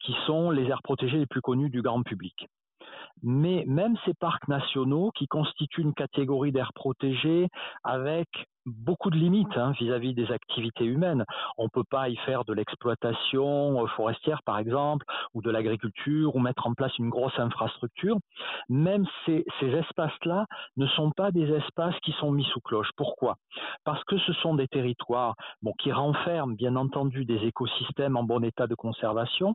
qui 0.00 0.14
sont 0.26 0.50
les 0.50 0.64
aires 0.64 0.82
protégées 0.82 1.18
les 1.18 1.26
plus 1.26 1.40
connues 1.40 1.70
du 1.70 1.80
grand 1.80 2.02
public. 2.02 2.48
Mais 3.22 3.64
même 3.66 3.96
ces 4.04 4.14
parcs 4.14 4.48
nationaux, 4.48 5.10
qui 5.14 5.26
constituent 5.26 5.82
une 5.82 5.94
catégorie 5.94 6.52
d'aires 6.52 6.72
protégées 6.72 7.48
avec 7.84 8.28
beaucoup 8.66 9.10
de 9.10 9.16
limites 9.16 9.56
hein, 9.56 9.72
vis-à-vis 9.78 10.14
des 10.14 10.30
activités 10.30 10.84
humaines. 10.84 11.24
On 11.58 11.64
ne 11.64 11.68
peut 11.68 11.84
pas 11.84 12.08
y 12.08 12.16
faire 12.16 12.44
de 12.44 12.52
l'exploitation 12.52 13.82
euh, 13.82 13.86
forestière, 13.88 14.42
par 14.44 14.58
exemple, 14.58 15.04
ou 15.34 15.42
de 15.42 15.50
l'agriculture, 15.50 16.34
ou 16.36 16.38
mettre 16.38 16.66
en 16.66 16.74
place 16.74 16.96
une 16.98 17.10
grosse 17.10 17.38
infrastructure. 17.38 18.16
Même 18.68 19.06
ces, 19.26 19.44
ces 19.60 19.66
espaces-là 19.66 20.46
ne 20.76 20.86
sont 20.88 21.10
pas 21.10 21.30
des 21.30 21.50
espaces 21.50 21.98
qui 22.02 22.12
sont 22.12 22.30
mis 22.30 22.44
sous 22.44 22.60
cloche. 22.60 22.90
Pourquoi? 22.96 23.36
Parce 23.84 24.02
que 24.04 24.18
ce 24.18 24.32
sont 24.34 24.54
des 24.54 24.68
territoires 24.68 25.34
qui 25.78 25.92
renferment, 25.92 26.54
bien 26.54 26.76
entendu, 26.76 27.24
des 27.24 27.44
écosystèmes 27.44 28.16
en 28.16 28.22
bon 28.22 28.44
état 28.44 28.66
de 28.66 28.74
conservation, 28.74 29.54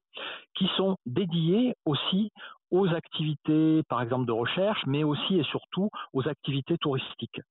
qui 0.55 0.67
sont 0.75 0.97
dédiés 1.05 1.75
aussi 1.85 2.31
aux 2.71 2.88
activités, 2.88 3.81
par 3.89 4.01
exemple, 4.01 4.25
de 4.25 4.31
recherche, 4.31 4.81
mais 4.86 5.03
aussi 5.03 5.39
et 5.39 5.43
surtout 5.43 5.89
aux 6.13 6.27
activités 6.27 6.77
touristiques, 6.77 7.41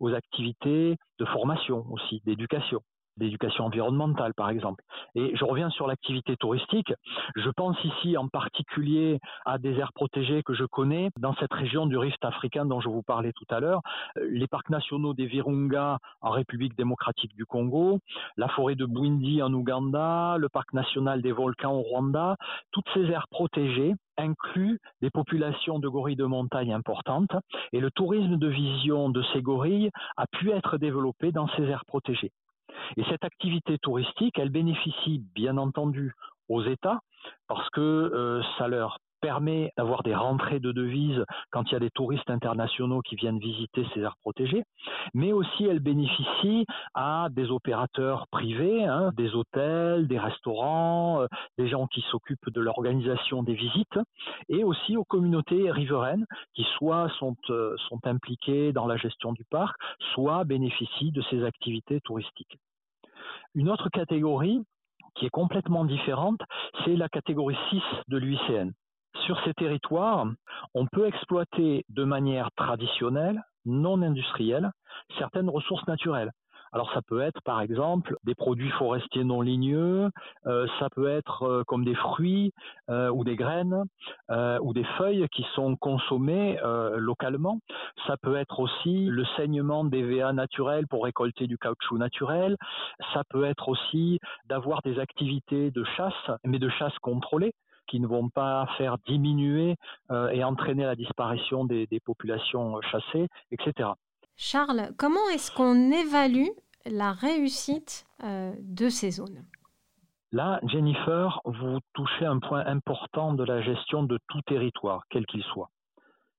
aux 0.00 0.12
activités 0.14 0.96
de 1.18 1.24
formation 1.24 1.84
aussi, 1.90 2.22
d'éducation 2.24 2.80
d'éducation 3.16 3.64
environnementale, 3.64 4.34
par 4.34 4.50
exemple. 4.50 4.82
Et 5.14 5.34
je 5.36 5.44
reviens 5.44 5.70
sur 5.70 5.86
l'activité 5.86 6.36
touristique. 6.36 6.92
Je 7.34 7.50
pense 7.50 7.76
ici 7.84 8.16
en 8.16 8.28
particulier 8.28 9.18
à 9.44 9.58
des 9.58 9.74
aires 9.78 9.92
protégées 9.92 10.42
que 10.42 10.54
je 10.54 10.64
connais 10.64 11.10
dans 11.18 11.34
cette 11.36 11.52
région 11.52 11.86
du 11.86 11.96
rift 11.96 12.24
africain 12.24 12.66
dont 12.66 12.80
je 12.80 12.88
vous 12.88 13.02
parlais 13.02 13.32
tout 13.32 13.46
à 13.50 13.60
l'heure, 13.60 13.80
euh, 14.18 14.26
les 14.30 14.46
parcs 14.46 14.70
nationaux 14.70 15.14
des 15.14 15.26
Virunga 15.26 15.98
en 16.20 16.30
République 16.30 16.76
démocratique 16.76 17.34
du 17.34 17.46
Congo, 17.46 18.00
la 18.36 18.48
forêt 18.48 18.74
de 18.74 18.84
Bwindi 18.84 19.42
en 19.42 19.52
Ouganda, 19.52 20.36
le 20.38 20.48
parc 20.48 20.72
national 20.72 21.22
des 21.22 21.32
volcans 21.32 21.72
au 21.72 21.82
Rwanda. 21.82 22.36
Toutes 22.72 22.88
ces 22.94 23.04
aires 23.06 23.28
protégées 23.28 23.94
incluent 24.16 24.78
des 25.02 25.10
populations 25.10 25.78
de 25.78 25.88
gorilles 25.88 26.16
de 26.16 26.24
montagne 26.24 26.72
importantes 26.72 27.34
et 27.72 27.80
le 27.80 27.90
tourisme 27.90 28.36
de 28.36 28.48
vision 28.48 29.08
de 29.10 29.22
ces 29.32 29.42
gorilles 29.42 29.90
a 30.16 30.26
pu 30.26 30.50
être 30.50 30.78
développé 30.78 31.32
dans 31.32 31.48
ces 31.48 31.64
aires 31.64 31.84
protégées. 31.84 32.32
Et 32.96 33.04
cette 33.04 33.24
activité 33.24 33.78
touristique, 33.78 34.38
elle 34.38 34.50
bénéficie 34.50 35.22
bien 35.34 35.56
entendu 35.58 36.12
aux 36.48 36.62
États 36.62 37.00
parce 37.48 37.68
que 37.70 37.80
euh, 37.80 38.42
ça 38.58 38.68
leur 38.68 38.98
permet 39.20 39.72
d'avoir 39.76 40.02
des 40.02 40.14
rentrées 40.14 40.60
de 40.60 40.72
devises 40.72 41.24
quand 41.50 41.64
il 41.64 41.72
y 41.72 41.76
a 41.76 41.80
des 41.80 41.90
touristes 41.90 42.30
internationaux 42.30 43.00
qui 43.00 43.16
viennent 43.16 43.38
visiter 43.38 43.86
ces 43.92 44.00
aires 44.00 44.16
protégées, 44.20 44.62
mais 45.14 45.32
aussi 45.32 45.64
elle 45.64 45.80
bénéficie 45.80 46.66
à 46.94 47.28
des 47.30 47.50
opérateurs 47.50 48.26
privés, 48.30 48.84
hein, 48.84 49.10
des 49.16 49.34
hôtels, 49.34 50.06
des 50.06 50.18
restaurants, 50.18 51.22
euh, 51.22 51.26
des 51.58 51.68
gens 51.68 51.86
qui 51.86 52.02
s'occupent 52.10 52.50
de 52.50 52.60
l'organisation 52.60 53.42
des 53.42 53.54
visites, 53.54 53.98
et 54.48 54.64
aussi 54.64 54.96
aux 54.96 55.04
communautés 55.04 55.70
riveraines 55.70 56.26
qui 56.54 56.64
soit 56.76 57.08
sont, 57.18 57.36
euh, 57.50 57.74
sont 57.88 58.06
impliquées 58.06 58.72
dans 58.72 58.86
la 58.86 58.96
gestion 58.96 59.32
du 59.32 59.44
parc, 59.44 59.76
soit 60.14 60.44
bénéficient 60.44 61.12
de 61.12 61.22
ces 61.30 61.44
activités 61.44 62.00
touristiques. 62.02 62.58
Une 63.56 63.70
autre 63.70 63.88
catégorie 63.88 64.60
qui 65.14 65.24
est 65.24 65.30
complètement 65.30 65.86
différente, 65.86 66.42
c'est 66.84 66.94
la 66.94 67.08
catégorie 67.08 67.56
6 67.70 67.80
de 68.08 68.18
l'UICN. 68.18 68.72
Sur 69.24 69.42
ces 69.44 69.54
territoires, 69.54 70.26
on 70.74 70.86
peut 70.86 71.06
exploiter 71.06 71.86
de 71.88 72.04
manière 72.04 72.50
traditionnelle, 72.54 73.42
non 73.64 74.02
industrielle, 74.02 74.72
certaines 75.18 75.48
ressources 75.48 75.86
naturelles. 75.86 76.32
Alors 76.76 76.92
ça 76.92 77.00
peut 77.00 77.22
être 77.22 77.40
par 77.40 77.62
exemple 77.62 78.18
des 78.24 78.34
produits 78.34 78.68
forestiers 78.72 79.24
non 79.24 79.40
ligneux, 79.40 80.10
euh, 80.46 80.66
ça 80.78 80.90
peut 80.90 81.08
être 81.08 81.44
euh, 81.44 81.64
comme 81.64 81.86
des 81.86 81.94
fruits 81.94 82.52
euh, 82.90 83.08
ou 83.08 83.24
des 83.24 83.34
graines 83.34 83.84
ou 84.60 84.74
des 84.74 84.84
feuilles 84.98 85.26
qui 85.32 85.46
sont 85.54 85.74
consommées 85.76 86.58
localement. 86.96 87.60
Ça 88.06 88.18
peut 88.18 88.36
être 88.36 88.60
aussi 88.60 89.06
le 89.06 89.24
saignement 89.36 89.84
des 89.84 90.02
VA 90.02 90.34
naturels 90.34 90.86
pour 90.86 91.04
récolter 91.04 91.46
du 91.46 91.56
caoutchouc 91.56 91.96
naturel. 91.96 92.56
Ça 93.14 93.22
peut 93.30 93.44
être 93.44 93.70
aussi 93.70 94.20
d'avoir 94.46 94.82
des 94.82 94.98
activités 94.98 95.70
de 95.70 95.84
chasse, 95.96 96.30
mais 96.44 96.58
de 96.58 96.68
chasse 96.68 96.96
contrôlée 96.98 97.54
qui 97.86 98.00
ne 98.00 98.06
vont 98.06 98.28
pas 98.28 98.66
faire 98.76 98.98
diminuer 99.06 99.76
et 100.10 100.44
entraîner 100.44 100.84
la 100.84 100.96
disparition 100.96 101.64
des 101.64 102.00
populations 102.04 102.80
chassées, 102.82 103.28
etc. 103.52 103.90
Charles, 104.36 104.90
comment 104.98 105.26
est-ce 105.32 105.50
qu'on 105.50 105.90
évalue 105.90 106.48
la 106.90 107.12
réussite 107.12 108.06
euh, 108.22 108.52
de 108.60 108.88
ces 108.88 109.10
zones 109.10 109.44
Là, 110.32 110.60
Jennifer, 110.64 111.40
vous 111.44 111.78
touchez 111.94 112.26
un 112.26 112.40
point 112.40 112.66
important 112.66 113.32
de 113.32 113.44
la 113.44 113.62
gestion 113.62 114.02
de 114.02 114.18
tout 114.28 114.42
territoire, 114.42 115.02
quel 115.08 115.24
qu'il 115.26 115.42
soit. 115.44 115.70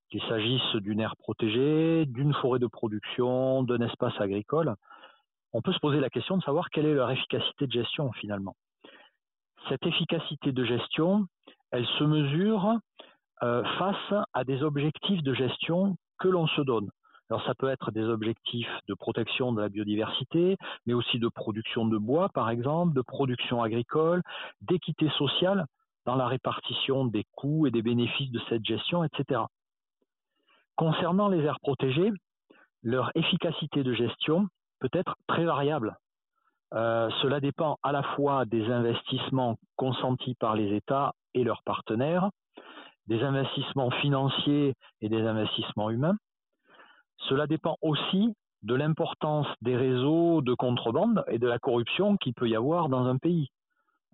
Qu'il 0.10 0.22
s'agisse 0.24 0.76
d'une 0.76 1.00
aire 1.00 1.16
protégée, 1.18 2.06
d'une 2.06 2.34
forêt 2.36 2.60
de 2.60 2.68
production, 2.68 3.64
d'un 3.64 3.80
espace 3.82 4.14
agricole, 4.20 4.76
on 5.54 5.62
peut 5.62 5.74
se 5.74 5.80
poser 5.80 6.00
la 6.00 6.10
question 6.10 6.38
de 6.38 6.44
savoir 6.44 6.70
quelle 6.70 6.86
est 6.86 6.94
leur 6.94 7.10
efficacité 7.10 7.66
de 7.66 7.72
gestion 7.72 8.12
finalement. 8.14 8.56
Cette 9.70 9.86
efficacité 9.86 10.52
de 10.52 10.64
gestion, 10.64 11.26
elle 11.72 11.86
se 11.98 12.04
mesure 12.04 12.78
euh, 13.44 13.64
face 13.80 14.26
à 14.34 14.44
des 14.44 14.64
objectifs 14.64 15.24
de 15.24 15.34
gestion 15.34 15.96
que 16.20 16.28
l'on 16.28 16.48
se 16.48 16.62
donne. 16.62 16.90
Alors 17.30 17.44
ça 17.46 17.56
peut 17.56 17.70
être 17.70 17.92
des 17.92 18.04
objectifs 18.04 18.72
de 18.88 18.94
protection 18.94 19.52
de 19.52 19.62
la 19.62 19.70
biodiversité, 19.70 20.58
mais 20.86 20.94
aussi 20.94 21.20
de 21.20 21.28
production 21.28 21.86
de 21.86 21.98
bois, 21.98 22.30
par 22.30 22.50
exemple, 22.50 22.94
de 22.94 23.02
production 23.02 23.62
agricole, 23.62 24.22
d'équité 24.62 25.10
sociale 25.18 25.66
dans 26.06 26.16
la 26.16 26.28
répartition 26.28 27.06
des 27.06 27.26
coûts 27.36 27.68
et 27.68 27.72
des 27.72 27.82
bénéfices 27.82 28.32
de 28.32 28.40
cette 28.48 28.64
gestion, 28.66 29.04
etc. 29.04 29.42
Concernant 30.78 31.28
les 31.28 31.44
aires 31.44 31.60
protégées, 31.60 32.12
leur 32.82 33.12
efficacité 33.16 33.84
de 33.84 33.94
gestion 33.94 34.48
peut 34.80 34.90
être 34.94 35.16
très 35.28 35.44
variable. 35.44 35.98
Euh, 36.74 37.10
cela 37.22 37.40
dépend 37.42 37.78
à 37.84 37.92
la 37.92 38.04
fois 38.04 38.46
des 38.46 38.66
investissements 38.72 39.58
consentis 39.76 40.36
par 40.36 40.56
les 40.56 40.76
États 40.76 41.14
et 41.34 41.44
leurs 41.44 41.64
partenaires, 41.64 42.30
des 43.08 43.22
investissements 43.24 43.92
financiers 43.92 44.76
et 45.02 45.10
des 45.10 45.22
investissements 45.22 45.90
humains, 45.90 46.16
cela 47.18 47.48
dépend 47.48 47.78
aussi 47.82 48.34
de 48.64 48.76
l'importance 48.76 49.48
des 49.62 49.76
réseaux 49.76 50.42
de 50.42 50.54
contrebande 50.54 51.24
et 51.28 51.40
de 51.40 51.48
la 51.48 51.60
corruption 51.60 52.18
qu'il 52.18 52.34
peut 52.34 52.50
y 52.50 52.56
avoir 52.56 52.90
dans 52.90 53.06
un 53.06 53.18
pays, 53.18 53.50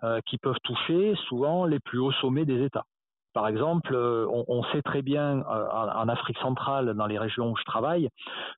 euh, 0.03 0.19
qui 0.25 0.37
peuvent 0.37 0.59
toucher 0.63 1.15
souvent 1.27 1.65
les 1.65 1.79
plus 1.79 1.99
hauts 1.99 2.11
sommets 2.13 2.45
des 2.45 2.63
États. 2.63 2.85
Par 3.33 3.47
exemple, 3.47 3.95
euh, 3.95 4.27
on, 4.47 4.63
sait 4.65 4.83
très 4.83 5.01
bien 5.01 5.39
euh, 5.39 5.67
en 5.69 6.07
Afrique 6.07 6.37
centrale, 6.37 6.93
dans 6.93 7.07
les 7.07 7.17
régions 7.17 7.51
où 7.51 7.57
je 7.57 7.63
travaille, 7.63 8.09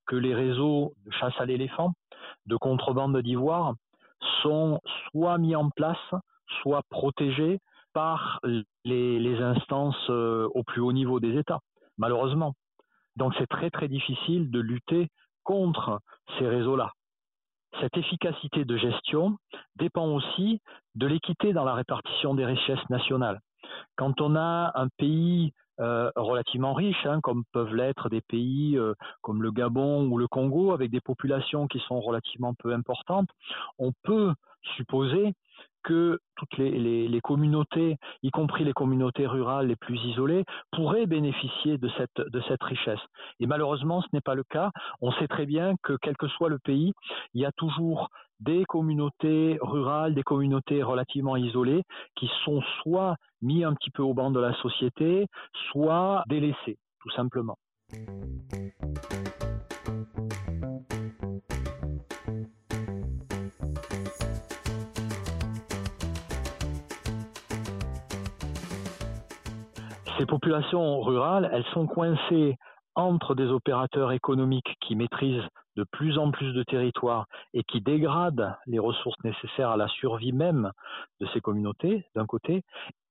que 0.06 0.18
les 0.18 0.34
réseaux 0.34 0.94
de 1.06 1.12
chasse 1.12 1.40
à 1.40 1.46
l'éléphant, 1.46 1.94
de 2.46 2.58
contrebande 2.58 3.18
d'ivoire, 3.22 3.74
sont 4.42 4.82
soit 5.12 5.38
mis 5.38 5.56
en 5.56 5.70
place, 5.70 5.98
soit 6.62 6.82
protégés 6.90 7.60
par 7.94 8.42
les 8.84 9.42
instances 9.42 10.10
au 10.10 10.64
plus 10.64 10.82
haut 10.82 10.92
niveau 10.92 11.22
des 11.22 11.38
États, 11.38 11.60
malheureusement. 11.98 12.54
Donc 13.16 13.34
c'est 13.38 13.48
très 13.48 13.70
très 13.70 13.88
difficile 13.88 14.52
de 14.52 14.60
lutter 14.60 15.10
contre 15.44 16.00
ces 16.38 16.48
réseaux-là. 16.48 16.92
Cette 17.82 17.98
efficacité 17.98 18.66
de 18.66 18.78
gestion 18.78 19.38
dépend 19.76 20.08
aussi 20.08 20.62
de 20.96 21.08
l'équité 21.08 21.54
dans 21.54 21.66
la 21.66 21.74
répartition 21.74 22.34
des 22.34 22.46
richesses 22.46 22.90
nationales. 22.90 23.40
Quand 23.96 24.22
on 24.22 24.36
a 24.36 24.72
un 24.76 24.88
pays 24.98 25.54
euh, 25.82 26.10
relativement 26.16 26.74
riche, 26.74 27.06
hein, 27.06 27.20
comme 27.22 27.44
peuvent 27.52 27.76
l'être 27.76 28.10
des 28.10 28.22
pays 28.22 28.78
euh, 28.78 28.94
comme 29.22 29.44
le 29.44 29.52
Gabon 29.52 30.08
ou 30.08 30.18
le 30.18 30.28
Congo, 30.28 30.72
avec 30.72 30.90
des 30.90 31.02
populations 31.02 31.68
qui 31.68 31.80
sont 31.80 32.00
relativement 32.00 32.54
peu 32.54 32.74
importantes, 32.74 33.30
on 33.78 33.92
peut 34.04 34.34
supposer 34.78 35.34
que 35.84 36.20
toutes 36.36 36.58
les, 36.58 37.22
communautés, 37.22 37.98
y 38.24 38.32
compris 38.32 38.64
les 38.64 38.74
communautés 38.74 39.28
rurales 39.28 39.68
les 39.68 39.76
plus 39.76 40.00
isolées, 40.04 40.44
pourraient 40.72 41.06
bénéficier 41.06 41.78
de 41.78 41.90
cette, 41.96 42.20
de 42.20 42.42
cette 42.48 42.64
richesse. 42.64 43.00
Et 43.40 43.46
malheureusement, 43.46 44.02
ce 44.02 44.08
n'est 44.12 44.22
pas 44.22 44.34
le 44.34 44.44
cas. 44.44 44.72
On 45.02 45.12
sait 45.14 45.28
très 45.28 45.46
bien 45.46 45.76
que 45.84 45.94
quel 46.02 46.18
que 46.18 46.28
soit 46.28 46.50
le 46.50 46.58
pays, 46.58 46.94
il 47.36 47.42
y 47.42 47.46
a 47.46 47.52
toujours 47.52 48.10
des 48.40 48.66
communautés 48.66 49.58
rurales, 49.62 50.14
des 50.14 50.24
communautés 50.24 50.84
relativement 50.84 51.36
isolées, 51.36 51.84
qui 52.16 52.30
sont 52.44 52.62
soit 52.82 53.16
mis 53.42 53.64
un 53.64 53.74
petit 53.74 53.92
peu 53.92 54.04
au 54.04 54.14
banc 54.14 54.32
de 54.32 54.40
la 54.40 54.54
société, 54.62 55.28
soit 55.72 56.24
délaissées, 56.28 56.78
tout 57.02 57.12
simplement. 57.12 57.58
Ces 70.18 70.26
populations 70.26 71.02
rurales, 71.02 71.50
elles 71.52 71.66
sont 71.74 71.88
coincées 71.88 72.56
entre 72.96 73.36
des 73.36 73.48
opérateurs 73.48 74.12
économiques 74.12 74.76
qui 74.82 74.96
maîtrisent 74.96 75.48
de 75.76 75.86
plus 75.92 76.18
en 76.18 76.32
plus 76.32 76.54
de 76.54 76.64
territoires 76.64 77.26
et 77.54 77.64
qui 77.64 77.82
dégradent 77.82 78.56
les 78.66 78.80
ressources 78.80 79.22
nécessaires 79.24 79.70
à 79.70 79.78
la 79.78 79.88
survie 79.88 80.32
même 80.32 80.72
de 81.20 81.28
ces 81.34 81.42
communautés, 81.42 82.06
d'un 82.16 82.26
côté, 82.26 82.64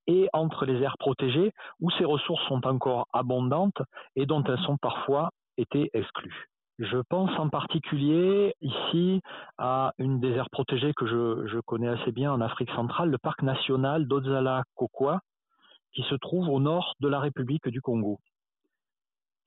et 0.06 0.28
entre 0.32 0.66
les 0.66 0.80
aires 0.82 0.98
protégées 0.98 1.52
où 1.80 1.90
ces 1.92 2.04
ressources 2.04 2.46
sont 2.48 2.66
encore 2.66 3.06
abondantes 3.12 3.80
et 4.16 4.26
dont 4.26 4.42
elles 4.44 4.60
sont 4.60 4.76
parfois 4.76 5.30
été 5.56 5.90
exclues. 5.92 6.46
Je 6.78 6.98
pense 7.08 7.30
en 7.38 7.48
particulier 7.48 8.54
ici 8.60 9.20
à 9.58 9.92
une 9.98 10.18
des 10.18 10.32
aires 10.32 10.50
protégées 10.50 10.92
que 10.94 11.06
je, 11.06 11.46
je 11.46 11.60
connais 11.60 11.88
assez 11.88 12.10
bien 12.10 12.32
en 12.32 12.40
Afrique 12.40 12.70
centrale, 12.72 13.10
le 13.10 13.18
parc 13.18 13.42
national 13.42 14.08
d'Odzala-Kokwa, 14.08 15.20
qui 15.92 16.02
se 16.02 16.16
trouve 16.16 16.48
au 16.48 16.58
nord 16.58 16.94
de 16.98 17.08
la 17.08 17.20
République 17.20 17.68
du 17.68 17.80
Congo. 17.80 18.18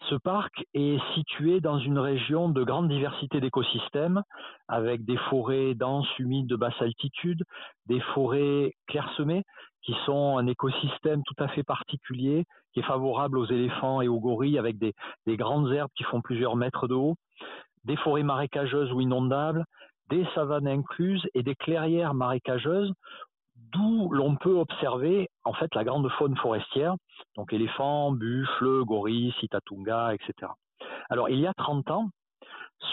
Ce 0.10 0.16
parc 0.16 0.64
est 0.74 1.00
situé 1.16 1.60
dans 1.60 1.80
une 1.80 2.00
région 2.00 2.50
de 2.50 2.64
grande 2.64 2.88
diversité 2.88 3.42
d'écosystèmes, 3.42 4.22
avec 4.68 5.04
des 5.04 5.18
forêts 5.30 5.74
denses, 5.74 6.08
humides 6.20 6.48
de 6.48 6.56
basse 6.56 6.80
altitude, 6.82 7.44
des 7.88 8.00
forêts 8.14 8.74
clairsemées, 8.88 9.44
qui 9.82 9.96
sont 10.06 10.38
un 10.38 10.48
écosystème 10.48 11.24
tout 11.24 11.44
à 11.44 11.48
fait 11.50 11.64
particulier, 11.64 12.46
qui 12.74 12.80
est 12.80 12.84
favorable 12.84 13.38
aux 13.38 13.46
éléphants 13.46 14.02
et 14.02 14.08
aux 14.08 14.20
gorilles, 14.20 14.60
avec 14.60 14.78
des, 14.78 14.94
des 15.26 15.36
grandes 15.36 15.72
herbes 15.74 15.92
qui 15.96 16.04
font 16.04 16.22
plusieurs 16.22 16.56
mètres 16.56 16.88
de 16.88 16.96
haut, 16.96 17.16
des 17.84 17.98
forêts 17.98 18.24
marécageuses 18.24 18.92
ou 18.92 19.02
inondables, 19.02 19.66
des 20.10 20.26
savanes 20.36 20.68
incluses 20.68 21.26
et 21.34 21.44
des 21.44 21.56
clairières 21.56 22.14
marécageuses 22.14 22.94
d'où 23.72 24.10
l'on 24.12 24.36
peut 24.36 24.58
observer 24.58 25.30
en 25.44 25.54
fait 25.54 25.74
la 25.76 25.84
grande 25.84 26.10
faune 26.12 26.36
forestière, 26.38 26.96
donc 27.36 27.54
éléphants, 27.54 28.12
buffles, 28.12 28.84
gorilles, 28.84 29.34
citatunga, 29.40 30.14
etc. 30.14 30.52
Alors 31.10 31.30
il 31.30 31.40
y 31.40 31.48
a 31.48 31.54
30 31.54 31.92
ans, 31.92 32.10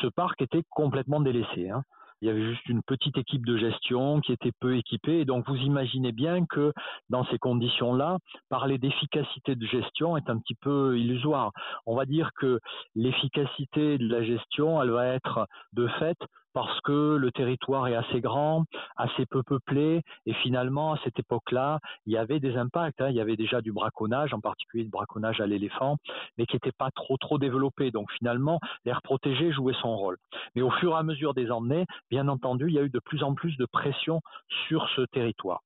ce 0.00 0.07
parc 0.07 0.40
était 0.43 0.62
complètement 0.71 1.21
délaissé. 1.21 1.71
Hein. 1.71 1.83
Il 2.21 2.28
y 2.28 2.31
avait 2.31 2.49
juste 2.54 2.66
une 2.71 2.83
petite 2.83 3.19
équipe 3.19 3.45
de 3.45 3.59
gestion 3.59 4.23
qui 4.23 4.33
était 4.33 4.52
peu 4.59 4.78
équipée. 4.78 5.21
Et 5.21 5.25
donc, 5.26 5.47
vous 5.47 5.57
imaginez 5.57 6.11
bien 6.11 6.47
que 6.47 6.73
dans 7.11 7.26
ces 7.26 7.38
conditions-là, 7.38 8.16
parler 8.49 8.78
d'efficacité 8.78 9.57
de 9.57 9.66
gestion 9.66 10.16
est 10.16 10.31
un 10.31 10.38
petit 10.38 10.54
peu 10.54 10.99
illusoire. 10.99 11.52
On 11.85 11.95
va 11.95 12.07
dire 12.07 12.31
que 12.37 12.61
l'efficacité 12.95 13.99
de 13.99 14.09
la 14.09 14.23
gestion, 14.23 14.81
elle 14.81 14.90
va 14.90 15.09
être 15.09 15.47
de 15.75 15.87
fait 15.99 16.16
parce 16.54 16.80
que 16.82 17.16
le 17.16 17.30
territoire 17.32 17.88
est 17.88 17.96
assez 17.96 18.20
grand, 18.20 18.64
assez 18.96 19.26
peu 19.26 19.42
peuplé, 19.42 20.02
et 20.25 20.32
finalement, 20.34 20.94
à 20.94 20.99
cette 21.04 21.18
époque-là, 21.18 21.80
il 22.06 22.12
y 22.12 22.16
avait 22.16 22.40
des 22.40 22.56
impacts. 22.56 23.00
Hein. 23.00 23.11
Il 23.11 23.16
y 23.16 23.20
avait 23.20 23.37
déjà 23.37 23.61
du 23.61 23.73
braconnage, 23.73 24.32
en 24.32 24.40
particulier 24.40 24.84
du 24.84 24.90
braconnage 24.90 25.40
à 25.40 25.46
l'éléphant, 25.46 25.96
mais 26.38 26.46
qui 26.46 26.56
n'était 26.56 26.73
pas 26.73 26.90
trop 26.94 27.16
trop 27.16 27.38
développé. 27.38 27.90
Donc 27.90 28.11
finalement, 28.12 28.61
l'air 28.84 29.02
protégé 29.02 29.52
jouait 29.52 29.75
son 29.82 29.96
rôle. 29.96 30.16
Mais 30.54 30.62
au 30.62 30.70
fur 30.70 30.92
et 30.92 30.96
à 30.96 31.02
mesure 31.02 31.34
des 31.34 31.50
années, 31.50 31.84
bien 32.11 32.28
entendu, 32.28 32.68
il 32.68 32.75
y 32.75 32.78
a 32.78 32.82
eu 32.82 32.90
de 32.90 33.00
plus 33.00 33.23
en 33.25 33.34
plus 33.34 33.56
de 33.56 33.66
pression 33.66 34.20
sur 34.68 34.88
ce 34.96 35.02
territoire. 35.02 35.61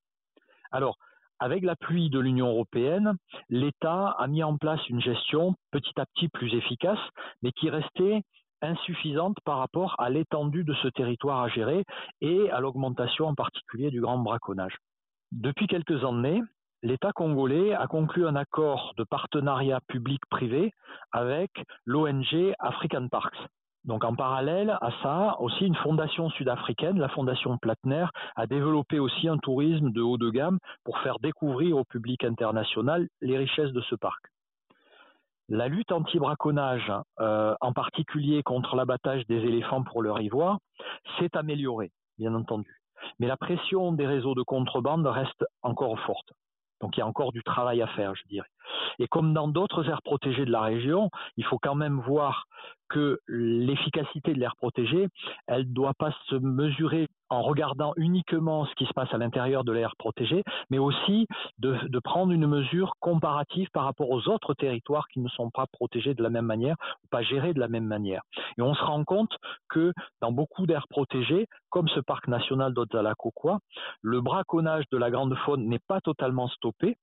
Alors, 0.72 0.96
avec 1.40 1.62
l'appui 1.62 2.10
de 2.10 2.18
l'Union 2.18 2.48
européenne, 2.48 3.14
l'État 3.48 4.08
a 4.18 4.26
mis 4.26 4.42
en 4.42 4.56
place 4.56 4.80
une 4.88 5.00
gestion 5.00 5.54
petit 5.70 5.92
à 6.00 6.06
petit 6.06 6.28
plus 6.28 6.52
efficace, 6.54 6.98
mais 7.42 7.52
qui 7.52 7.70
restait 7.70 8.22
insuffisante 8.62 9.36
par 9.44 9.58
rapport 9.58 9.94
à 9.98 10.10
l'étendue 10.10 10.64
de 10.64 10.74
ce 10.74 10.88
territoire 10.88 11.42
à 11.42 11.48
gérer 11.48 11.84
et 12.20 12.50
à 12.50 12.60
l'augmentation 12.60 13.26
en 13.26 13.34
particulier 13.34 13.90
du 13.90 14.00
grand 14.00 14.18
braconnage. 14.18 14.76
Depuis 15.32 15.66
quelques 15.66 16.04
années, 16.04 16.42
l'État 16.82 17.12
congolais 17.12 17.74
a 17.74 17.86
conclu 17.86 18.26
un 18.26 18.36
accord 18.36 18.94
de 18.96 19.04
partenariat 19.04 19.80
public-privé 19.88 20.72
avec 21.12 21.50
l'ONG 21.84 22.54
African 22.58 23.08
Parks. 23.08 23.38
Donc 23.84 24.04
en 24.04 24.14
parallèle 24.14 24.76
à 24.80 24.90
ça, 25.02 25.36
aussi 25.40 25.64
une 25.64 25.76
fondation 25.76 26.28
sud-africaine, 26.30 26.98
la 26.98 27.08
fondation 27.08 27.56
Platner, 27.58 28.04
a 28.36 28.46
développé 28.46 28.98
aussi 28.98 29.28
un 29.28 29.38
tourisme 29.38 29.92
de 29.92 30.02
haut 30.02 30.18
de 30.18 30.30
gamme 30.30 30.58
pour 30.84 30.98
faire 30.98 31.18
découvrir 31.20 31.76
au 31.76 31.84
public 31.84 32.24
international 32.24 33.08
les 33.20 33.38
richesses 33.38 33.72
de 33.72 33.80
ce 33.82 33.94
parc. 33.94 34.20
La 35.48 35.68
lutte 35.68 35.92
anti-braconnage, 35.92 36.92
euh, 37.20 37.54
en 37.62 37.72
particulier 37.72 38.42
contre 38.42 38.76
l'abattage 38.76 39.26
des 39.26 39.38
éléphants 39.38 39.82
pour 39.82 40.02
leur 40.02 40.20
ivoire, 40.20 40.58
s'est 41.18 41.34
améliorée, 41.34 41.90
bien 42.18 42.34
entendu. 42.34 42.82
Mais 43.18 43.26
la 43.26 43.38
pression 43.38 43.92
des 43.92 44.06
réseaux 44.06 44.34
de 44.34 44.42
contrebande 44.42 45.06
reste 45.06 45.46
encore 45.62 45.98
forte. 46.00 46.32
Donc 46.80 46.96
il 46.96 47.00
y 47.00 47.02
a 47.02 47.06
encore 47.06 47.32
du 47.32 47.42
travail 47.42 47.80
à 47.80 47.86
faire, 47.88 48.14
je 48.14 48.24
dirais. 48.28 48.48
Et 48.98 49.06
comme 49.06 49.32
dans 49.32 49.48
d'autres 49.48 49.88
aires 49.88 50.02
protégées 50.02 50.44
de 50.44 50.52
la 50.52 50.62
région, 50.62 51.10
il 51.36 51.44
faut 51.44 51.58
quand 51.58 51.74
même 51.74 52.00
voir 52.00 52.46
que 52.88 53.20
l'efficacité 53.28 54.32
de 54.32 54.40
l'air 54.40 54.56
protégé, 54.56 55.08
elle 55.46 55.68
ne 55.68 55.74
doit 55.74 55.94
pas 55.94 56.10
se 56.28 56.36
mesurer 56.36 57.08
en 57.30 57.42
regardant 57.42 57.92
uniquement 57.96 58.64
ce 58.64 58.74
qui 58.74 58.86
se 58.86 58.92
passe 58.94 59.12
à 59.12 59.18
l'intérieur 59.18 59.62
de 59.62 59.72
l'air 59.72 59.94
protégé, 59.98 60.42
mais 60.70 60.78
aussi 60.78 61.26
de, 61.58 61.98
prendre 62.02 62.32
une 62.32 62.46
mesure 62.46 62.94
comparative 63.00 63.68
par 63.72 63.84
rapport 63.84 64.08
aux 64.08 64.28
autres 64.28 64.54
territoires 64.54 65.06
qui 65.08 65.20
ne 65.20 65.28
sont 65.28 65.50
pas 65.50 65.66
protégés 65.66 66.14
de 66.14 66.22
la 66.22 66.30
même 66.30 66.46
manière 66.46 66.76
ou 67.04 67.08
pas 67.10 67.22
gérés 67.22 67.52
de 67.52 67.60
la 67.60 67.68
même 67.68 67.84
manière. 67.84 68.22
Et 68.56 68.62
on 68.62 68.74
se 68.74 68.82
rend 68.82 69.04
compte 69.04 69.36
que 69.68 69.92
dans 70.22 70.32
beaucoup 70.32 70.66
d'aires 70.66 70.88
protégées, 70.88 71.46
comme 71.68 71.88
ce 71.88 72.00
parc 72.00 72.28
national 72.28 72.72
d'Odzala-Kokwa, 72.72 73.58
le 74.00 74.20
braconnage 74.22 74.84
de 74.90 74.96
la 74.96 75.10
grande 75.10 75.36
faune 75.44 75.66
n'est 75.68 75.80
pas 75.86 76.00
totalement 76.00 76.48
stoppé, 76.48 76.96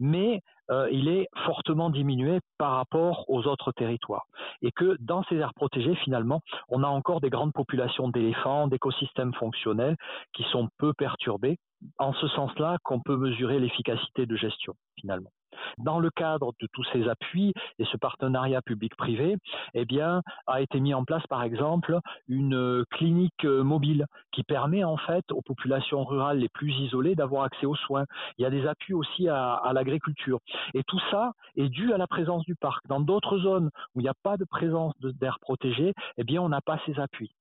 mais 0.00 0.40
euh, 0.70 0.88
il 0.90 1.08
est 1.08 1.28
fortement 1.44 1.90
diminué 1.90 2.40
par 2.58 2.72
rapport 2.72 3.24
aux 3.28 3.46
autres 3.46 3.72
territoires. 3.72 4.26
Et 4.62 4.70
que 4.70 4.96
dans 5.00 5.22
ces 5.24 5.36
aires 5.36 5.54
protégées, 5.54 5.94
finalement, 5.96 6.40
on 6.68 6.82
a 6.82 6.88
encore 6.88 7.20
des 7.20 7.30
grandes 7.30 7.52
populations 7.52 8.08
d'éléphants, 8.08 8.68
d'écosystèmes 8.68 9.34
fonctionnels 9.34 9.96
qui 10.32 10.44
sont 10.44 10.68
peu 10.78 10.92
perturbés, 10.94 11.58
en 11.98 12.12
ce 12.12 12.28
sens-là 12.28 12.78
qu'on 12.84 13.00
peut 13.00 13.16
mesurer 13.16 13.58
l'efficacité 13.58 14.26
de 14.26 14.36
gestion, 14.36 14.74
finalement. 14.98 15.30
Dans 15.78 15.98
le 15.98 16.10
cadre 16.10 16.52
de 16.60 16.68
tous 16.72 16.84
ces 16.92 17.08
appuis 17.08 17.52
et 17.78 17.84
ce 17.84 17.96
partenariat 17.96 18.62
public-privé, 18.62 19.36
eh 19.74 19.84
bien, 19.84 20.22
a 20.46 20.60
été 20.60 20.80
mis 20.80 20.94
en 20.94 21.04
place, 21.04 21.26
par 21.28 21.42
exemple, 21.42 21.98
une 22.28 22.84
clinique 22.90 23.44
mobile 23.44 24.06
qui 24.32 24.42
permet 24.42 24.84
en 24.84 24.96
fait 24.96 25.30
aux 25.32 25.42
populations 25.42 26.04
rurales 26.04 26.38
les 26.38 26.48
plus 26.48 26.72
isolées 26.72 27.14
d'avoir 27.14 27.44
accès 27.44 27.66
aux 27.66 27.76
soins. 27.76 28.04
Il 28.38 28.42
y 28.42 28.46
a 28.46 28.50
des 28.50 28.66
appuis 28.66 28.94
aussi 28.94 29.28
à, 29.28 29.54
à 29.54 29.72
l'agriculture. 29.72 30.38
Et 30.74 30.82
tout 30.84 31.00
ça 31.10 31.32
est 31.56 31.68
dû 31.68 31.92
à 31.92 31.98
la 31.98 32.06
présence 32.06 32.44
du 32.44 32.54
parc. 32.54 32.86
Dans 32.88 33.00
d'autres 33.00 33.38
zones 33.38 33.70
où 33.94 34.00
il 34.00 34.04
n'y 34.04 34.08
a 34.08 34.14
pas 34.22 34.36
de 34.36 34.44
présence 34.44 34.94
d'air 35.00 35.38
protégé, 35.40 35.94
eh 36.16 36.24
bien, 36.24 36.40
on 36.42 36.48
n'a 36.48 36.60
pas 36.60 36.78
ces 36.86 36.98
appuis. 36.98 37.34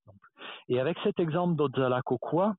Et 0.70 0.80
avec 0.80 0.98
cet 1.04 1.20
exemple 1.20 1.56
d'Odzala 1.56 2.02
Kokwa, 2.02 2.56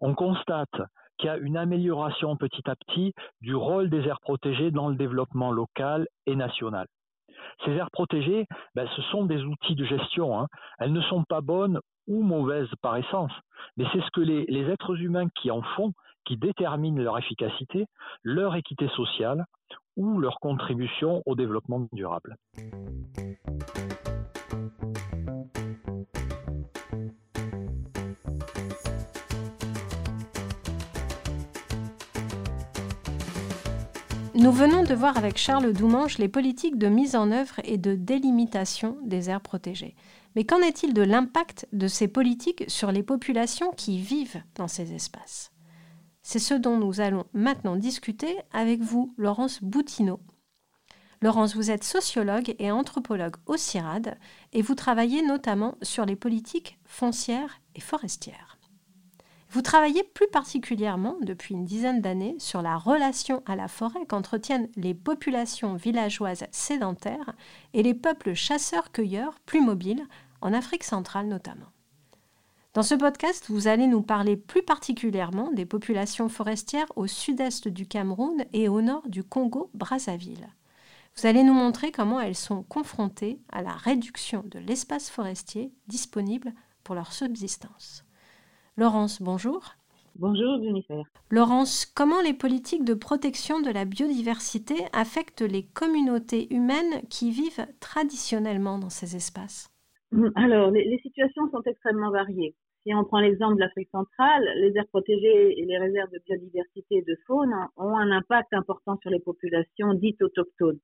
on 0.00 0.14
constate 0.14 0.80
qu'il 1.24 1.30
y 1.30 1.34
a 1.34 1.38
une 1.38 1.56
amélioration 1.56 2.36
petit 2.36 2.68
à 2.68 2.76
petit 2.76 3.14
du 3.40 3.54
rôle 3.54 3.88
des 3.88 4.06
aires 4.06 4.20
protégées 4.20 4.70
dans 4.70 4.90
le 4.90 4.94
développement 4.94 5.52
local 5.52 6.06
et 6.26 6.36
national. 6.36 6.86
Ces 7.64 7.70
aires 7.70 7.90
protégées, 7.90 8.46
ben, 8.74 8.86
ce 8.94 9.00
sont 9.02 9.24
des 9.24 9.42
outils 9.42 9.74
de 9.74 9.86
gestion. 9.86 10.38
Hein. 10.38 10.48
Elles 10.78 10.92
ne 10.92 11.00
sont 11.00 11.24
pas 11.24 11.40
bonnes 11.40 11.80
ou 12.06 12.22
mauvaises 12.22 12.68
par 12.82 12.98
essence, 12.98 13.32
mais 13.78 13.86
c'est 13.92 14.02
ce 14.02 14.10
que 14.12 14.20
les, 14.20 14.44
les 14.48 14.70
êtres 14.70 15.00
humains 15.00 15.28
qui 15.40 15.50
en 15.50 15.62
font 15.62 15.92
qui 16.26 16.36
déterminent 16.36 17.02
leur 17.02 17.18
efficacité, 17.18 17.86
leur 18.22 18.54
équité 18.54 18.88
sociale 18.88 19.46
ou 19.96 20.18
leur 20.18 20.40
contribution 20.40 21.22
au 21.24 21.34
développement 21.34 21.86
durable. 21.92 22.36
Nous 34.44 34.52
venons 34.52 34.82
de 34.82 34.94
voir 34.94 35.16
avec 35.16 35.38
Charles 35.38 35.72
Doumange 35.72 36.18
les 36.18 36.28
politiques 36.28 36.76
de 36.76 36.88
mise 36.88 37.16
en 37.16 37.32
œuvre 37.32 37.54
et 37.64 37.78
de 37.78 37.94
délimitation 37.94 38.98
des 39.02 39.30
aires 39.30 39.40
protégées. 39.40 39.96
Mais 40.36 40.44
qu'en 40.44 40.58
est-il 40.58 40.92
de 40.92 41.00
l'impact 41.00 41.66
de 41.72 41.88
ces 41.88 42.08
politiques 42.08 42.64
sur 42.68 42.92
les 42.92 43.02
populations 43.02 43.70
qui 43.70 43.98
vivent 43.98 44.42
dans 44.56 44.68
ces 44.68 44.92
espaces? 44.92 45.50
C'est 46.20 46.40
ce 46.40 46.52
dont 46.52 46.76
nous 46.76 47.00
allons 47.00 47.24
maintenant 47.32 47.76
discuter 47.76 48.36
avec 48.52 48.82
vous, 48.82 49.14
Laurence 49.16 49.62
Boutineau. 49.62 50.20
Laurence, 51.22 51.56
vous 51.56 51.70
êtes 51.70 51.82
sociologue 51.82 52.54
et 52.58 52.70
anthropologue 52.70 53.36
au 53.46 53.56
CIRAD 53.56 54.18
et 54.52 54.60
vous 54.60 54.74
travaillez 54.74 55.22
notamment 55.22 55.78
sur 55.80 56.04
les 56.04 56.16
politiques 56.16 56.78
foncières 56.84 57.62
et 57.76 57.80
forestières. 57.80 58.53
Vous 59.54 59.62
travaillez 59.62 60.02
plus 60.02 60.26
particulièrement 60.26 61.14
depuis 61.22 61.54
une 61.54 61.64
dizaine 61.64 62.00
d'années 62.00 62.34
sur 62.40 62.60
la 62.60 62.76
relation 62.76 63.40
à 63.46 63.54
la 63.54 63.68
forêt 63.68 64.04
qu'entretiennent 64.04 64.68
les 64.74 64.94
populations 64.94 65.76
villageoises 65.76 66.42
sédentaires 66.50 67.34
et 67.72 67.84
les 67.84 67.94
peuples 67.94 68.34
chasseurs-cueilleurs 68.34 69.38
plus 69.46 69.60
mobiles, 69.60 70.08
en 70.40 70.52
Afrique 70.52 70.82
centrale 70.82 71.28
notamment. 71.28 71.68
Dans 72.72 72.82
ce 72.82 72.96
podcast, 72.96 73.44
vous 73.48 73.68
allez 73.68 73.86
nous 73.86 74.02
parler 74.02 74.36
plus 74.36 74.64
particulièrement 74.64 75.52
des 75.52 75.66
populations 75.66 76.28
forestières 76.28 76.90
au 76.96 77.06
sud-est 77.06 77.68
du 77.68 77.86
Cameroun 77.86 78.44
et 78.52 78.68
au 78.68 78.82
nord 78.82 79.06
du 79.06 79.22
Congo-Brazzaville. 79.22 80.48
Vous 81.16 81.26
allez 81.26 81.44
nous 81.44 81.54
montrer 81.54 81.92
comment 81.92 82.20
elles 82.20 82.34
sont 82.34 82.64
confrontées 82.64 83.38
à 83.52 83.62
la 83.62 83.74
réduction 83.74 84.42
de 84.46 84.58
l'espace 84.58 85.10
forestier 85.10 85.72
disponible 85.86 86.52
pour 86.82 86.96
leur 86.96 87.12
subsistance. 87.12 88.04
Laurence, 88.76 89.22
bonjour. 89.22 89.62
Bonjour 90.16 90.60
Jennifer. 90.60 91.04
Laurence, 91.30 91.86
comment 91.86 92.20
les 92.20 92.34
politiques 92.34 92.84
de 92.84 92.94
protection 92.94 93.60
de 93.60 93.70
la 93.70 93.84
biodiversité 93.84 94.74
affectent 94.92 95.42
les 95.42 95.62
communautés 95.62 96.52
humaines 96.52 97.02
qui 97.08 97.30
vivent 97.30 97.66
traditionnellement 97.78 98.80
dans 98.80 98.90
ces 98.90 99.14
espaces? 99.14 99.68
Alors, 100.34 100.72
les, 100.72 100.98
situations 101.02 101.48
sont 101.52 101.62
extrêmement 101.66 102.10
variées. 102.10 102.56
Si 102.84 102.92
on 102.92 103.04
prend 103.04 103.20
l'exemple 103.20 103.54
de 103.54 103.60
l'Afrique 103.60 103.90
centrale, 103.92 104.44
les 104.56 104.76
aires 104.76 104.88
protégées 104.88 105.56
et 105.56 105.64
les 105.64 105.78
réserves 105.78 106.10
de 106.10 106.20
biodiversité 106.26 106.96
et 106.96 107.02
de 107.02 107.16
faune 107.28 107.54
ont 107.76 107.96
un 107.96 108.10
impact 108.10 108.52
important 108.54 108.98
sur 109.02 109.10
les 109.10 109.20
populations 109.20 109.94
dites 109.94 110.20
autochtones. 110.20 110.80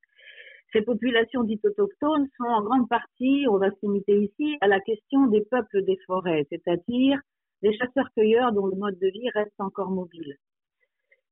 Ces 0.72 0.82
populations 0.82 1.42
dites 1.42 1.64
autochtones 1.64 2.28
sont 2.36 2.48
en 2.48 2.62
grande 2.62 2.88
partie, 2.88 3.46
on 3.50 3.58
va 3.58 3.70
se 3.70 3.76
limiter 3.82 4.16
ici, 4.22 4.56
à 4.60 4.68
la 4.68 4.78
question 4.78 5.26
des 5.26 5.44
peuples 5.50 5.84
des 5.84 5.98
forêts, 6.06 6.46
c'est-à-dire 6.50 7.18
des 7.62 7.76
chasseurs-cueilleurs 7.76 8.52
dont 8.52 8.66
le 8.66 8.76
mode 8.76 8.98
de 8.98 9.08
vie 9.08 9.28
reste 9.30 9.58
encore 9.58 9.90
mobile. 9.90 10.36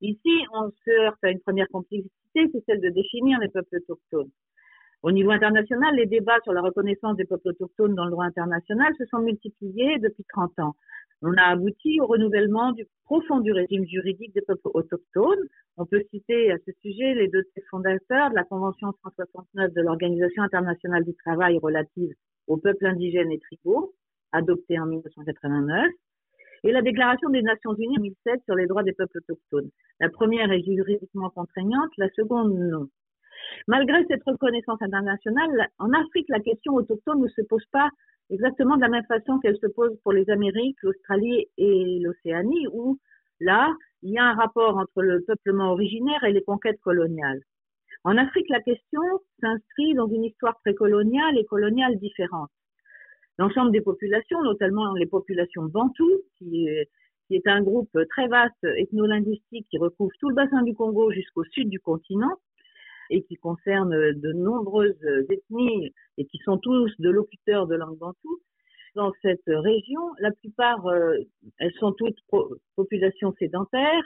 Ici, 0.00 0.46
on 0.52 0.70
se 0.70 0.90
heurte 0.90 1.22
à 1.24 1.30
une 1.30 1.40
première 1.40 1.68
complexité, 1.68 2.50
c'est 2.52 2.64
celle 2.66 2.80
de 2.80 2.90
définir 2.90 3.38
les 3.40 3.48
peuples 3.48 3.76
autochtones. 3.76 4.30
Au 5.02 5.12
niveau 5.12 5.30
international, 5.30 5.94
les 5.94 6.06
débats 6.06 6.40
sur 6.42 6.52
la 6.52 6.60
reconnaissance 6.60 7.16
des 7.16 7.24
peuples 7.24 7.48
autochtones 7.48 7.94
dans 7.94 8.04
le 8.04 8.10
droit 8.10 8.24
international 8.24 8.92
se 8.98 9.04
sont 9.06 9.20
multipliés 9.20 9.98
depuis 9.98 10.24
30 10.32 10.58
ans. 10.58 10.74
On 11.22 11.32
a 11.36 11.50
abouti 11.50 12.00
au 12.00 12.06
renouvellement 12.06 12.72
du 12.72 12.84
profond 13.04 13.40
du 13.40 13.52
régime 13.52 13.86
juridique 13.86 14.34
des 14.34 14.40
peuples 14.40 14.70
autochtones. 14.74 15.48
On 15.76 15.86
peut 15.86 16.02
citer 16.10 16.52
à 16.52 16.58
ce 16.64 16.72
sujet 16.80 17.14
les 17.14 17.28
deux 17.28 17.44
fondateurs 17.70 18.30
de 18.30 18.36
la 18.36 18.44
Convention 18.44 18.92
169 19.02 19.72
de 19.72 19.82
l'Organisation 19.82 20.42
internationale 20.42 21.04
du 21.04 21.14
travail 21.14 21.58
relative 21.58 22.12
aux 22.46 22.56
peuples 22.56 22.86
indigènes 22.86 23.32
et 23.32 23.38
tribaux, 23.38 23.94
adoptée 24.32 24.78
en 24.78 24.86
1989, 24.86 25.86
et 26.64 26.72
la 26.72 26.82
Déclaration 26.82 27.30
des 27.30 27.42
Nations 27.42 27.74
Unies 27.74 27.98
en 27.98 28.02
2007 28.02 28.42
sur 28.44 28.54
les 28.54 28.66
droits 28.66 28.82
des 28.82 28.92
peuples 28.92 29.18
autochtones. 29.18 29.70
La 30.00 30.08
première 30.08 30.50
est 30.52 30.62
juridiquement 30.62 31.30
contraignante, 31.30 31.90
la 31.96 32.08
seconde 32.10 32.54
non. 32.54 32.88
Malgré 33.66 34.04
cette 34.06 34.24
reconnaissance 34.24 34.80
internationale, 34.82 35.68
en 35.78 35.92
Afrique, 35.92 36.28
la 36.28 36.40
question 36.40 36.74
autochtone 36.74 37.22
ne 37.22 37.28
se 37.28 37.42
pose 37.42 37.64
pas 37.72 37.88
exactement 38.30 38.76
de 38.76 38.82
la 38.82 38.88
même 38.88 39.06
façon 39.06 39.38
qu'elle 39.38 39.56
se 39.56 39.68
pose 39.68 39.96
pour 40.02 40.12
les 40.12 40.28
Amériques, 40.30 40.82
l'Australie 40.82 41.46
et 41.56 41.98
l'Océanie, 42.00 42.66
où 42.72 42.98
là, 43.40 43.72
il 44.02 44.12
y 44.12 44.18
a 44.18 44.24
un 44.24 44.34
rapport 44.34 44.76
entre 44.76 45.02
le 45.02 45.22
peuplement 45.26 45.72
originaire 45.72 46.22
et 46.24 46.32
les 46.32 46.42
conquêtes 46.42 46.80
coloniales. 46.80 47.40
En 48.04 48.16
Afrique, 48.16 48.48
la 48.48 48.60
question 48.60 49.02
s'inscrit 49.40 49.94
dans 49.94 50.08
une 50.08 50.24
histoire 50.24 50.58
précoloniale 50.60 51.38
et 51.38 51.44
coloniale 51.44 51.98
différente 51.98 52.50
l'ensemble 53.38 53.72
des 53.72 53.80
populations, 53.80 54.42
notamment 54.42 54.92
les 54.94 55.06
populations 55.06 55.64
bantoues, 55.64 56.22
qui 56.38 56.68
est, 56.68 57.46
un 57.46 57.62
groupe 57.62 57.96
très 58.10 58.26
vaste 58.26 58.64
ethno-linguistique 58.64 59.66
qui 59.70 59.78
recouvre 59.78 60.12
tout 60.18 60.30
le 60.30 60.34
bassin 60.34 60.62
du 60.62 60.74
Congo 60.74 61.10
jusqu'au 61.12 61.44
sud 61.44 61.68
du 61.68 61.78
continent 61.78 62.34
et 63.10 63.22
qui 63.22 63.36
concerne 63.36 63.90
de 64.12 64.32
nombreuses 64.32 64.96
ethnies 65.30 65.92
et 66.16 66.24
qui 66.24 66.38
sont 66.38 66.58
tous 66.58 66.90
de 66.98 67.10
locuteurs 67.10 67.66
de 67.66 67.74
langue 67.74 67.98
bantou. 67.98 68.40
Dans 68.94 69.12
cette 69.22 69.46
région, 69.46 70.00
la 70.20 70.32
plupart, 70.32 70.86
euh, 70.86 71.16
elles 71.58 71.72
sont 71.74 71.92
toutes 71.92 72.18
populations 72.76 73.34
sédentaires 73.38 74.04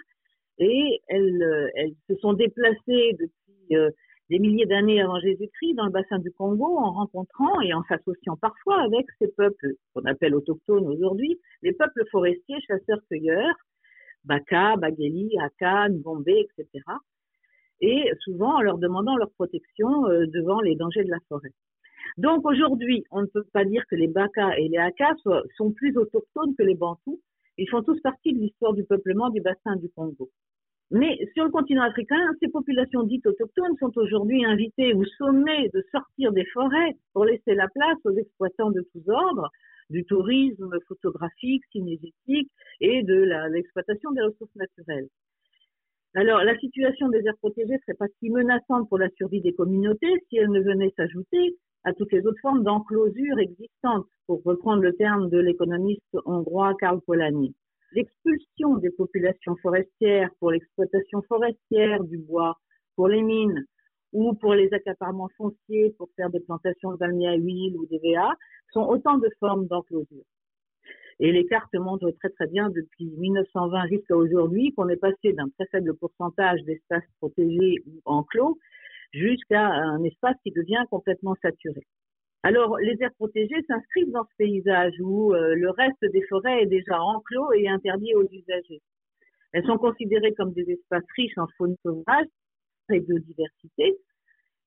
et 0.59 1.01
elles, 1.09 1.71
elles 1.77 1.95
se 2.09 2.17
sont 2.17 2.33
déplacées 2.33 3.17
depuis 3.19 3.77
euh, 3.77 3.91
des 4.33 4.39
milliers 4.39 4.65
d'années 4.65 5.03
avant 5.03 5.21
Jésus-Christ 5.21 5.75
dans 5.75 5.85
le 5.85 5.93
bassin 5.93 6.19
du 6.19 6.33
Congo 6.33 6.79
en 6.79 6.93
rencontrant 6.93 7.61
et 7.61 7.75
en 7.75 7.83
s'associant 7.83 8.39
parfois 8.39 8.81
avec 8.81 9.05
ces 9.19 9.29
peuples 9.29 9.75
qu'on 9.93 10.07
appelle 10.07 10.35
autochtones 10.35 10.87
aujourd'hui, 10.87 11.39
les 11.61 11.75
peuples 11.75 12.03
forestiers, 12.11 12.57
chasseurs-cueilleurs, 12.67 13.55
Baka, 14.25 14.77
Bageli, 14.77 15.37
Aka, 15.39 15.91
Ngombe, 15.91 16.29
etc. 16.29 16.67
Et 17.83 18.11
souvent 18.21 18.57
en 18.57 18.63
leur 18.63 18.79
demandant 18.79 19.19
leur 19.19 19.31
protection 19.33 20.07
euh, 20.07 20.25
devant 20.29 20.63
les 20.63 20.77
dangers 20.77 21.05
de 21.05 21.11
la 21.11 21.21
forêt. 21.29 21.53
Donc 22.17 22.47
aujourd'hui, 22.47 23.05
on 23.11 23.21
ne 23.21 23.27
peut 23.27 23.45
pas 23.53 23.67
dire 23.67 23.83
que 23.91 23.97
les 23.97 24.09
Baka 24.09 24.57
et 24.59 24.69
les 24.69 24.79
Aka 24.79 25.15
sont 25.59 25.73
plus 25.73 25.95
autochtones 25.99 26.57
que 26.57 26.63
les 26.63 26.75
Bantous. 26.75 27.21
Ils 27.59 27.69
font 27.69 27.83
tous 27.83 28.01
partie 28.01 28.33
de 28.33 28.39
l'histoire 28.39 28.73
du 28.73 28.85
peuplement 28.85 29.29
du 29.29 29.43
bassin 29.43 29.77
du 29.77 29.91
Congo. 29.91 30.31
Mais 30.95 31.19
sur 31.33 31.45
le 31.45 31.51
continent 31.51 31.85
africain, 31.85 32.21
ces 32.39 32.49
populations 32.49 33.03
dites 33.05 33.27
autochtones 33.27 33.79
sont 33.81 33.97
aujourd'hui 33.97 34.45
invitées 34.45 34.93
ou 34.93 35.07
sommées 35.17 35.71
de 35.73 35.83
sortir 35.91 36.33
des 36.33 36.45
forêts 36.53 36.97
pour 37.15 37.25
laisser 37.25 37.55
la 37.55 37.67
place 37.69 37.97
aux 38.05 38.15
exploitants 38.15 38.71
de 38.71 38.87
tous 38.93 39.09
ordres, 39.09 39.49
du 39.89 40.05
tourisme 40.05 40.79
photographique, 40.87 41.63
cinégétique 41.73 42.51
et 42.83 43.03
de 43.05 43.27
l'exploitation 43.51 44.13
des 44.13 44.21
ressources 44.21 44.55
naturelles. 44.55 45.09
Alors, 46.15 46.45
la 46.45 46.59
situation 46.59 47.09
des 47.09 47.27
aires 47.27 47.39
protégées 47.39 47.79
serait 47.87 47.97
pas 47.97 48.09
si 48.19 48.29
menaçante 48.29 48.87
pour 48.91 48.99
la 48.99 49.09
survie 49.17 49.41
des 49.41 49.55
communautés 49.55 50.13
si 50.29 50.37
elle 50.37 50.51
ne 50.51 50.61
venait 50.61 50.93
s'ajouter 50.95 51.57
à 51.85 51.95
toutes 51.95 52.13
les 52.13 52.27
autres 52.27 52.41
formes 52.43 52.65
d'enclosure 52.65 53.39
existantes, 53.39 54.07
pour 54.27 54.43
reprendre 54.45 54.83
le 54.83 54.93
terme 54.93 55.31
de 55.31 55.39
l'économiste 55.39 56.17
hongrois 56.27 56.75
Karl 56.79 57.01
Polanyi 57.01 57.55
l'expulsion 57.95 58.77
des 58.77 58.91
populations 58.91 59.57
forestières 59.57 60.31
pour 60.39 60.51
l'exploitation 60.51 61.23
forestière 61.23 62.03
du 62.05 62.19
bois, 62.19 62.59
pour 62.97 63.09
les 63.09 63.23
mines 63.23 63.65
ou 64.13 64.35
pour 64.35 64.55
les 64.55 64.73
accaparements 64.73 65.31
fonciers 65.37 65.95
pour 65.97 66.09
faire 66.17 66.31
des 66.31 66.41
plantations 66.41 66.93
de 66.93 67.27
à 67.27 67.35
huile 67.35 67.77
ou 67.77 67.87
des 67.87 67.99
VA 67.99 68.35
sont 68.73 68.83
autant 68.83 69.19
de 69.19 69.29
formes 69.41 69.67
d'enclosure. 69.67 70.25
Et 71.21 71.33
les 71.33 71.47
cartes 71.47 71.75
montrent 71.75 72.11
très 72.21 72.31
très 72.31 72.47
bien 72.49 72.69
depuis 72.71 73.07
1920 73.17 73.87
jusqu'à 73.89 74.17
aujourd'hui 74.17 74.73
qu'on 74.75 74.89
est 74.89 74.97
passé 74.97 75.33
d'un 75.33 75.49
très 75.51 75.67
faible 75.67 75.95
pourcentage 75.97 76.63
d'espaces 76.65 77.05
protégés 77.19 77.77
ou 77.87 78.01
enclos 78.05 78.59
jusqu'à 79.13 79.67
un 79.67 80.03
espace 80.05 80.37
qui 80.43 80.51
devient 80.51 80.85
complètement 80.91 81.37
saturé. 81.43 81.83
Alors, 82.45 82.77
les 82.79 82.97
aires 83.01 83.15
protégées 83.15 83.63
s'inscrivent 83.69 84.11
dans 84.11 84.25
ce 84.25 84.37
paysage 84.37 84.95
où 85.01 85.33
euh, 85.33 85.55
le 85.55 85.71
reste 85.71 86.05
des 86.13 86.23
forêts 86.23 86.63
est 86.63 86.67
déjà 86.67 87.01
enclos 87.01 87.53
et 87.53 87.69
interdit 87.69 88.15
aux 88.15 88.29
usagers. 88.31 88.83
Elles 89.53 89.65
sont 89.65 89.79
considérées 89.79 90.35
comme 90.35 90.53
des 90.53 90.69
espaces 90.71 91.05
riches 91.17 91.39
en 91.39 91.47
faune 91.57 91.77
sauvage 91.83 92.27
et 92.91 93.01
biodiversité, 93.01 93.97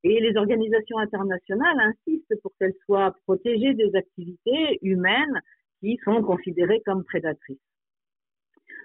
et 0.03 0.19
les 0.21 0.37
organisations 0.37 0.99
internationales 0.99 1.79
insistent 1.79 2.39
pour 2.41 2.51
qu'elles 2.57 2.75
soient 2.85 3.15
protégées 3.25 3.73
des 3.73 3.93
activités 3.95 4.79
humaines 4.81 5.41
qui 5.79 5.99
sont 6.05 6.21
considérées 6.21 6.81
comme 6.85 7.03
prédatrices. 7.03 7.59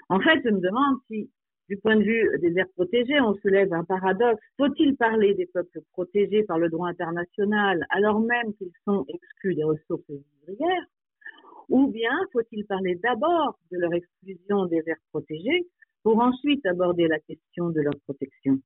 En 0.09 0.19
fait, 0.21 0.41
je 0.45 0.51
me 0.51 0.61
demande 0.61 0.99
si 1.07 1.31
du 1.71 1.77
point 1.77 1.95
de 1.95 2.03
vue 2.03 2.29
des 2.41 2.59
aires 2.59 2.69
protégées, 2.75 3.21
on 3.21 3.35
soulève 3.37 3.73
un 3.73 3.85
paradoxe. 3.85 4.43
Faut-il 4.59 4.97
parler 4.97 5.35
des 5.35 5.47
peuples 5.47 5.81
protégés 5.93 6.43
par 6.43 6.59
le 6.59 6.69
droit 6.69 6.89
international 6.89 7.87
alors 7.91 8.19
même 8.19 8.53
qu'ils 8.59 8.73
sont 8.85 9.07
exclus 9.09 9.55
des 9.55 9.63
ressources 9.63 10.03
vivrières 10.09 10.87
Ou 11.69 11.87
bien 11.87 12.11
faut-il 12.33 12.67
parler 12.67 12.97
d'abord 12.97 13.57
de 13.71 13.79
leur 13.79 13.95
exclusion 13.95 14.67
des 14.67 14.83
aires 14.85 15.05
protégées 15.13 15.69
pour 16.03 16.21
ensuite 16.21 16.67
aborder 16.67 17.07
la 17.07 17.21
question 17.21 17.71
de 17.71 17.81
leur 17.83 17.95
protection? 18.05 18.59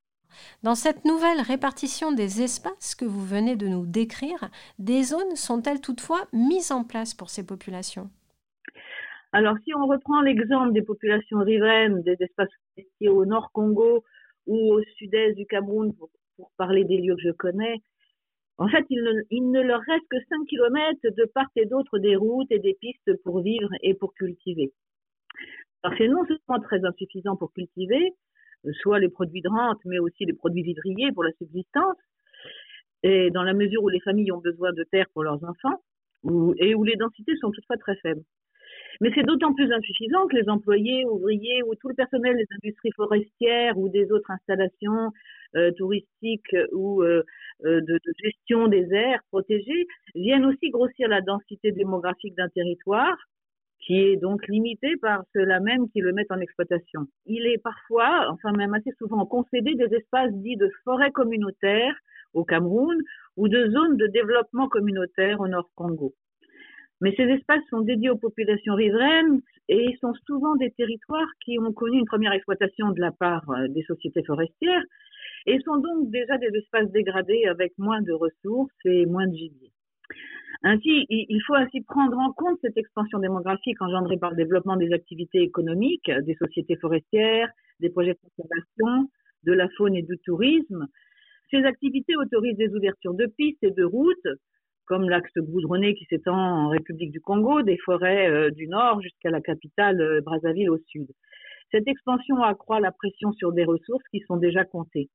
Dans 0.63 0.75
cette 0.75 1.05
nouvelle 1.05 1.43
répartition 1.43 2.11
des 2.11 2.41
espaces 2.41 2.95
que 2.95 3.05
vous 3.05 3.25
venez 3.25 3.55
de 3.55 3.69
nous 3.69 3.85
décrire, 3.85 4.49
des 4.79 5.03
zones 5.03 5.37
sont-elles 5.37 5.83
toutefois 5.83 6.27
mises 6.33 6.73
en 6.73 6.85
place 6.85 7.13
pour 7.13 7.29
ces 7.29 7.45
populations? 7.45 8.09
Alors, 9.35 9.57
si 9.65 9.75
on 9.75 9.89
reprend 9.89 10.21
l'exemple 10.21 10.73
des 10.73 10.83
populations 10.83 11.41
riveraines 11.41 12.03
des 12.03 12.17
espaces 12.21 12.51
forestiers 12.77 13.09
au 13.09 13.25
nord 13.25 13.51
Congo 13.53 14.05
ou 14.47 14.75
au 14.75 14.81
sud-est 14.97 15.35
du 15.35 15.45
Cameroun, 15.45 15.93
pour, 15.97 16.09
parler 16.57 16.85
des 16.85 16.99
lieux 16.99 17.17
que 17.17 17.23
je 17.23 17.33
connais, 17.33 17.79
en 18.59 18.69
fait, 18.69 18.87
il 18.91 19.51
ne, 19.51 19.61
leur 19.61 19.81
reste 19.81 20.07
que 20.09 20.19
5 20.29 20.47
km 20.47 21.01
de 21.03 21.25
part 21.35 21.49
et 21.57 21.67
d'autre 21.67 21.99
des 21.99 22.15
routes 22.15 22.53
et 22.53 22.61
des 22.61 22.75
pistes 22.75 23.21
pour 23.25 23.41
vivre 23.41 23.69
et 23.83 23.95
pour 23.95 24.15
cultiver. 24.15 24.73
Alors, 25.83 25.99
c'est 25.99 26.07
non 26.07 26.25
seulement 26.27 26.63
très 26.63 26.85
insuffisant 26.85 27.35
pour 27.35 27.53
cultiver, 27.53 28.13
soit 28.83 29.01
les 29.01 29.09
produits 29.09 29.43
de 29.43 29.49
rente, 29.49 29.81
mais 29.85 29.99
aussi 29.99 30.27
les 30.27 30.35
produits 30.35 30.63
vivriers 30.63 31.11
pour 31.11 31.25
la 31.25 31.33
subsistance, 31.33 31.97
et 33.03 33.33
dans 33.33 33.43
la 33.43 33.53
mesure 33.53 33.83
où 33.83 33.89
les 33.89 34.01
familles 34.01 34.31
ont 34.31 34.41
besoin 34.41 34.73
de 34.73 34.85
terre 34.85 35.07
pour 35.13 35.25
leurs 35.25 35.43
enfants, 35.43 35.83
et 36.59 36.77
où 36.77 36.85
les 36.85 36.95
densités 36.95 37.37
sont 37.39 37.51
toutefois 37.51 37.79
très 37.79 37.97
faibles. 37.97 38.23
Mais 39.01 39.11
c'est 39.15 39.25
d'autant 39.25 39.53
plus 39.55 39.71
insuffisant 39.73 40.27
que 40.27 40.37
les 40.37 40.49
employés, 40.49 41.05
ouvriers 41.07 41.63
ou 41.65 41.75
tout 41.75 41.89
le 41.89 41.95
personnel 41.95 42.37
des 42.37 42.47
industries 42.63 42.93
forestières 42.97 43.79
ou 43.79 43.89
des 43.89 44.11
autres 44.13 44.31
installations 44.31 45.11
euh, 45.57 45.71
touristiques 45.73 46.57
ou 46.73 47.03
euh, 47.03 47.23
euh, 47.65 47.81
de, 47.81 47.95
de, 47.95 48.13
gestion 48.23 48.67
des 48.67 48.93
aires 48.93 49.21
protégées 49.31 49.87
viennent 50.15 50.45
aussi 50.47 50.71
grossir 50.71 51.09
la 51.09 51.21
densité 51.21 51.71
démographique 51.71 52.35
d'un 52.35 52.49
territoire 52.49 53.17
qui 53.79 54.01
est 54.01 54.17
donc 54.17 54.47
limité 54.49 54.97
par 54.97 55.23
ceux-là 55.35 55.61
même 55.61 55.89
qui 55.91 56.01
le 56.01 56.13
mettent 56.13 56.33
en 56.33 56.41
exploitation. 56.41 57.07
Il 57.27 57.47
est 57.47 57.59
parfois, 57.59 58.29
enfin 58.31 58.53
même 58.53 58.75
assez 58.75 58.93
souvent, 58.99 59.27
concédé 59.27 59.75
des 59.75 59.95
espaces 59.95 60.33
dits 60.33 60.57
de 60.57 60.71
forêts 60.85 61.13
communautaires 61.13 61.97
au 62.33 62.45
Cameroun 62.45 62.99
ou 63.37 63.49
de 63.49 63.71
zones 63.71 63.97
de 63.97 64.07
développement 64.07 64.69
communautaire 64.69 65.41
au 65.41 65.49
Nord 65.49 65.69
Congo. 65.75 66.15
Mais 67.01 67.15
ces 67.17 67.25
espaces 67.25 67.65
sont 67.71 67.81
dédiés 67.81 68.11
aux 68.11 68.19
populations 68.19 68.75
riveraines 68.75 69.41
et 69.69 69.97
sont 70.01 70.15
souvent 70.27 70.57
des 70.57 70.71
territoires 70.73 71.29
qui 71.45 71.59
ont 71.59 71.73
connu 71.73 71.99
une 71.99 72.07
première 72.07 72.33
exploitation 72.33 72.91
de 72.93 73.01
la 73.01 73.13
part 73.13 73.49
euh, 73.51 73.69
des 73.69 73.83
sociétés 73.83 74.23
forestières 74.25 74.83
et 75.47 75.59
sont 75.61 75.77
donc 75.79 76.11
déjà 76.11 76.39
des 76.39 76.57
espaces 76.57 76.91
dégradés 76.93 77.45
avec 77.47 77.73
moins 77.79 78.01
de 78.01 78.13
ressources 78.13 78.73
et 78.85 79.07
moins 79.07 79.27
de 79.27 79.35
gibier. 79.35 79.71
Ainsi, 80.63 81.05
il 81.11 81.41
faut 81.47 81.55
ainsi 81.55 81.83
prendre 81.83 82.17
en 82.17 82.33
compte 82.33 82.59
cette 82.63 82.79
expansion 82.79 83.19
démographique 83.19 83.81
engendrée 83.83 84.17
par 84.17 84.31
le 84.31 84.37
développement 84.37 84.77
des 84.77 84.93
activités 84.95 85.43
économiques, 85.43 86.11
des 86.23 86.35
sociétés 86.37 86.77
forestières, 86.77 87.51
des 87.81 87.91
projets 87.91 88.15
de 88.15 88.19
conservation, 88.35 89.11
de 89.43 89.53
la 89.53 89.69
faune 89.77 89.95
et 89.95 90.03
du 90.03 90.17
tourisme. 90.25 90.87
Ces 91.51 91.65
activités 91.65 92.17
autorisent 92.17 92.57
des 92.57 92.75
ouvertures 92.75 93.13
de 93.13 93.27
pistes 93.27 93.63
et 93.63 93.73
de 93.73 93.85
routes, 93.85 94.29
comme 94.87 95.09
l'axe 95.09 95.37
goudronné 95.37 95.95
qui 95.95 96.05
s'étend 96.07 96.37
en 96.37 96.69
République 96.69 97.11
du 97.11 97.21
Congo, 97.21 97.63
des 97.63 97.79
forêts 97.79 98.29
euh, 98.31 98.51
du 98.51 98.69
nord 98.69 99.01
jusqu'à 99.01 99.31
la 99.31 99.41
capitale 99.41 100.01
euh, 100.01 100.21
Brazzaville 100.21 100.71
au 100.71 100.79
sud. 100.87 101.09
Cette 101.71 101.89
expansion 101.89 102.43
accroît 102.43 102.81
la 102.81 102.93
pression 102.93 103.33
sur 103.33 103.53
des 103.53 103.65
ressources 103.65 104.05
qui 104.11 104.21
sont 104.21 104.37
déjà 104.37 104.65
comptées. 104.65 105.09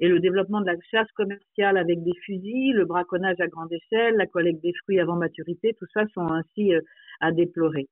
Et 0.00 0.08
le 0.08 0.20
développement 0.20 0.60
de 0.60 0.66
la 0.66 0.76
chasse 0.90 1.10
commerciale 1.12 1.76
avec 1.76 2.02
des 2.02 2.14
fusils, 2.24 2.74
le 2.74 2.84
braconnage 2.84 3.40
à 3.40 3.46
grande 3.46 3.72
échelle, 3.72 4.16
la 4.16 4.26
collecte 4.26 4.62
des 4.62 4.72
fruits 4.82 5.00
avant 5.00 5.16
maturité, 5.16 5.74
tout 5.78 5.86
ça 5.92 6.04
sont 6.14 6.30
ainsi 6.32 6.74
euh, 6.74 6.80
à 7.20 7.32
déplorer. 7.32 7.88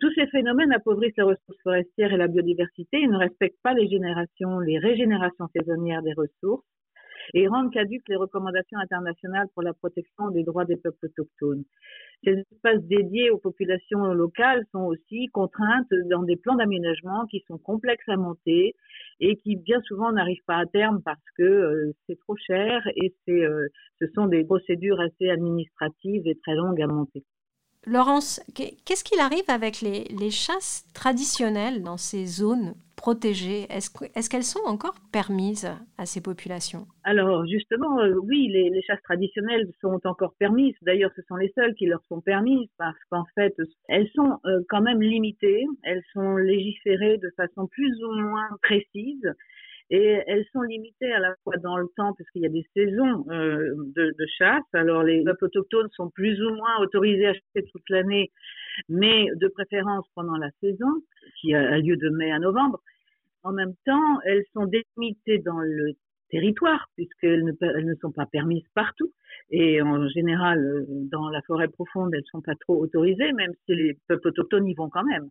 tous 0.00 0.12
ces 0.14 0.26
phénomènes 0.26 0.72
appauvrissent 0.72 1.16
les 1.16 1.22
ressources 1.22 1.62
forestières 1.62 2.12
et 2.12 2.16
la 2.16 2.28
biodiversité 2.28 3.00
et 3.00 3.06
ne 3.06 3.16
respectent 3.16 3.62
pas 3.62 3.74
les 3.74 3.88
générations, 3.88 4.60
les 4.60 4.78
régénérations 4.78 5.48
saisonnières 5.54 6.02
des 6.02 6.12
ressources 6.12 6.66
et 7.34 7.48
rendent 7.48 7.72
caduques 7.72 8.08
les 8.08 8.16
recommandations 8.16 8.78
internationales 8.78 9.48
pour 9.54 9.62
la 9.62 9.72
protection 9.72 10.30
des 10.30 10.42
droits 10.42 10.64
des 10.64 10.76
peuples 10.76 11.06
autochtones. 11.06 11.64
Ces 12.24 12.44
espaces 12.52 12.82
dédiés 12.82 13.30
aux 13.30 13.38
populations 13.38 14.12
locales 14.12 14.64
sont 14.72 14.82
aussi 14.82 15.26
contraintes 15.32 15.88
dans 16.10 16.22
des 16.22 16.36
plans 16.36 16.56
d'aménagement 16.56 17.26
qui 17.26 17.42
sont 17.48 17.56
complexes 17.56 18.08
à 18.08 18.16
monter 18.16 18.74
et 19.20 19.36
qui 19.36 19.56
bien 19.56 19.80
souvent 19.82 20.12
n'arrivent 20.12 20.44
pas 20.46 20.58
à 20.58 20.66
terme 20.66 21.00
parce 21.02 21.24
que 21.36 21.42
euh, 21.42 21.92
c'est 22.06 22.18
trop 22.20 22.36
cher 22.36 22.82
et 22.96 23.14
euh, 23.28 23.68
ce 24.00 24.06
sont 24.14 24.26
des 24.26 24.44
procédures 24.44 25.00
assez 25.00 25.30
administratives 25.30 26.26
et 26.26 26.38
très 26.44 26.54
longues 26.54 26.82
à 26.82 26.86
monter. 26.86 27.24
Laurence, 27.86 28.42
qu'est-ce 28.54 29.04
qu'il 29.04 29.20
arrive 29.20 29.48
avec 29.48 29.80
les, 29.80 30.30
chasses 30.30 30.84
traditionnelles 30.92 31.82
dans 31.82 31.96
ces 31.96 32.26
zones? 32.26 32.74
Protégées 33.00 33.66
Est-ce 33.70 34.28
qu'elles 34.28 34.42
sont 34.42 34.66
encore 34.66 34.94
permises 35.10 35.70
à 35.96 36.04
ces 36.04 36.20
populations? 36.20 36.86
Alors 37.02 37.46
justement, 37.46 37.98
euh, 38.00 38.14
oui, 38.28 38.48
les, 38.48 38.82
chasses 38.82 39.02
traditionnelles 39.04 39.66
sont 39.80 39.98
encore 40.04 40.34
permises. 40.38 40.74
D'ailleurs, 40.82 41.10
ce 41.16 41.22
sont 41.22 41.36
les 41.36 41.50
seules 41.56 41.74
qui 41.76 41.86
leur 41.86 42.02
sont 42.10 42.20
permises 42.20 42.68
parce 42.76 43.02
qu'en 43.10 43.24
fait, 43.34 43.54
elles 43.88 44.10
sont 44.14 44.38
euh, 44.44 44.60
quand 44.68 44.82
même 44.82 45.00
limitées, 45.00 45.64
elles 45.82 46.02
sont 46.12 46.36
légiférées 46.36 47.16
de 47.16 47.30
façon 47.38 47.66
plus 47.68 48.04
ou 48.04 48.12
moins 48.20 48.48
précise 48.62 49.34
et 49.88 50.20
elles 50.26 50.44
sont 50.52 50.60
limitées 50.60 51.12
à 51.12 51.20
la 51.20 51.34
fois 51.42 51.56
dans 51.56 51.78
le 51.78 51.86
temps 51.96 52.12
puisqu'il 52.12 52.42
y 52.42 52.46
a 52.46 52.50
des 52.50 52.66
saisons 52.76 53.24
euh, 53.30 53.72
de, 53.96 54.14
de, 54.18 54.26
chasse. 54.36 54.68
Alors 54.74 55.02
les 55.04 55.24
peuples 55.24 55.46
autochtones 55.46 55.88
sont 55.96 56.10
plus 56.10 56.38
ou 56.42 56.54
moins 56.54 56.78
autorisés 56.80 57.28
à 57.28 57.32
chasser 57.32 57.66
toute 57.72 57.88
l'année, 57.88 58.30
mais 58.88 59.26
de 59.36 59.48
préférence 59.48 60.06
pendant 60.14 60.36
la 60.36 60.50
saison 60.60 61.02
qui 61.40 61.54
a 61.54 61.78
lieu 61.78 61.96
de 61.96 62.08
mai 62.10 62.30
à 62.30 62.38
novembre. 62.38 62.80
En 63.42 63.52
même 63.52 63.74
temps, 63.86 64.20
elles 64.24 64.44
sont 64.52 64.66
délimitées 64.66 65.38
dans 65.38 65.60
le 65.60 65.94
territoire 66.30 66.88
puisqu'elles 66.94 67.44
ne, 67.44 67.80
ne 67.80 67.94
sont 67.96 68.12
pas 68.12 68.26
permises 68.26 68.66
partout 68.74 69.12
et 69.50 69.82
en 69.82 70.08
général 70.08 70.58
euh, 70.60 70.84
dans 71.10 71.28
la 71.28 71.42
forêt 71.42 71.68
profonde 71.68 72.14
elles 72.14 72.24
sont 72.30 72.40
pas 72.40 72.54
trop 72.54 72.80
autorisées 72.80 73.32
même 73.32 73.52
si 73.66 73.74
les 73.74 73.98
peuples 74.08 74.28
autochtones 74.28 74.68
y 74.68 74.74
vont 74.74 74.88
quand 74.88 75.04
même 75.04 75.28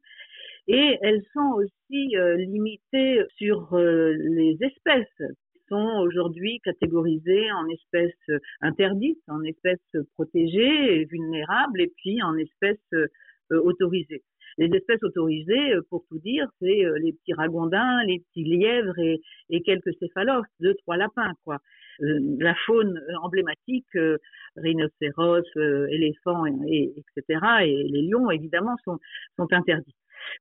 et 0.67 0.97
elles 1.01 1.23
sont 1.33 1.53
aussi 1.55 2.15
euh, 2.15 2.35
limitées 2.37 3.23
sur 3.37 3.73
euh, 3.73 4.13
les 4.19 4.57
espèces 4.61 5.07
qui 5.53 5.59
sont 5.67 5.99
aujourd'hui 6.03 6.59
catégorisées 6.63 7.51
en 7.51 7.67
espèces 7.69 8.39
interdites, 8.61 9.23
en 9.27 9.43
espèces 9.43 9.97
protégées 10.13 11.01
et 11.01 11.05
vulnérables, 11.05 11.81
et 11.81 11.91
puis 11.97 12.21
en 12.21 12.35
espèces 12.37 12.77
autorisées. 13.51 14.23
Les 14.57 14.67
espèces 14.75 15.03
autorisées, 15.03 15.73
pour 15.89 16.05
tout 16.09 16.19
dire, 16.19 16.47
c'est 16.59 16.83
les 16.99 17.13
petits 17.13 17.33
ragondins, 17.33 18.03
les 18.05 18.19
petits 18.19 18.43
lièvres 18.43 18.97
et, 18.99 19.21
et 19.49 19.61
quelques 19.61 19.93
céphalophes, 19.99 20.47
deux, 20.59 20.73
trois 20.75 20.97
lapins, 20.97 21.33
quoi. 21.45 21.59
la 21.99 22.55
faune 22.65 22.99
emblématique, 23.21 23.87
rhinocéros, 24.57 25.45
éléphants, 25.89 26.45
et, 26.67 26.93
etc., 26.97 27.39
et 27.63 27.83
les 27.89 28.01
lions, 28.01 28.31
évidemment, 28.31 28.75
sont, 28.83 28.97
sont 29.37 29.47
interdits 29.53 29.95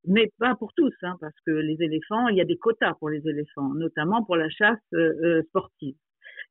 mais 0.04 0.30
pas 0.38 0.54
pour 0.54 0.72
tous, 0.74 0.92
hein, 1.02 1.16
parce 1.20 1.34
que 1.46 1.50
les 1.50 1.80
éléphants, 1.82 2.28
il 2.28 2.36
y 2.36 2.40
a 2.40 2.44
des 2.44 2.56
quotas 2.56 2.94
pour 2.94 3.10
les 3.10 3.26
éléphants, 3.28 3.74
notamment 3.74 4.24
pour 4.24 4.36
la 4.36 4.48
chasse 4.48 4.78
euh, 4.94 5.14
euh, 5.22 5.42
sportive, 5.48 5.96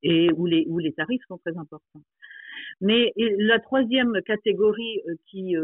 et 0.03 0.29
où 0.31 0.45
les, 0.45 0.65
où 0.67 0.79
les 0.79 0.93
tarifs 0.93 1.23
sont 1.27 1.37
très 1.37 1.57
importants. 1.57 2.01
Mais 2.81 3.13
la 3.17 3.59
troisième 3.59 4.21
catégorie 4.25 5.01
euh, 5.07 5.15
qui 5.27 5.55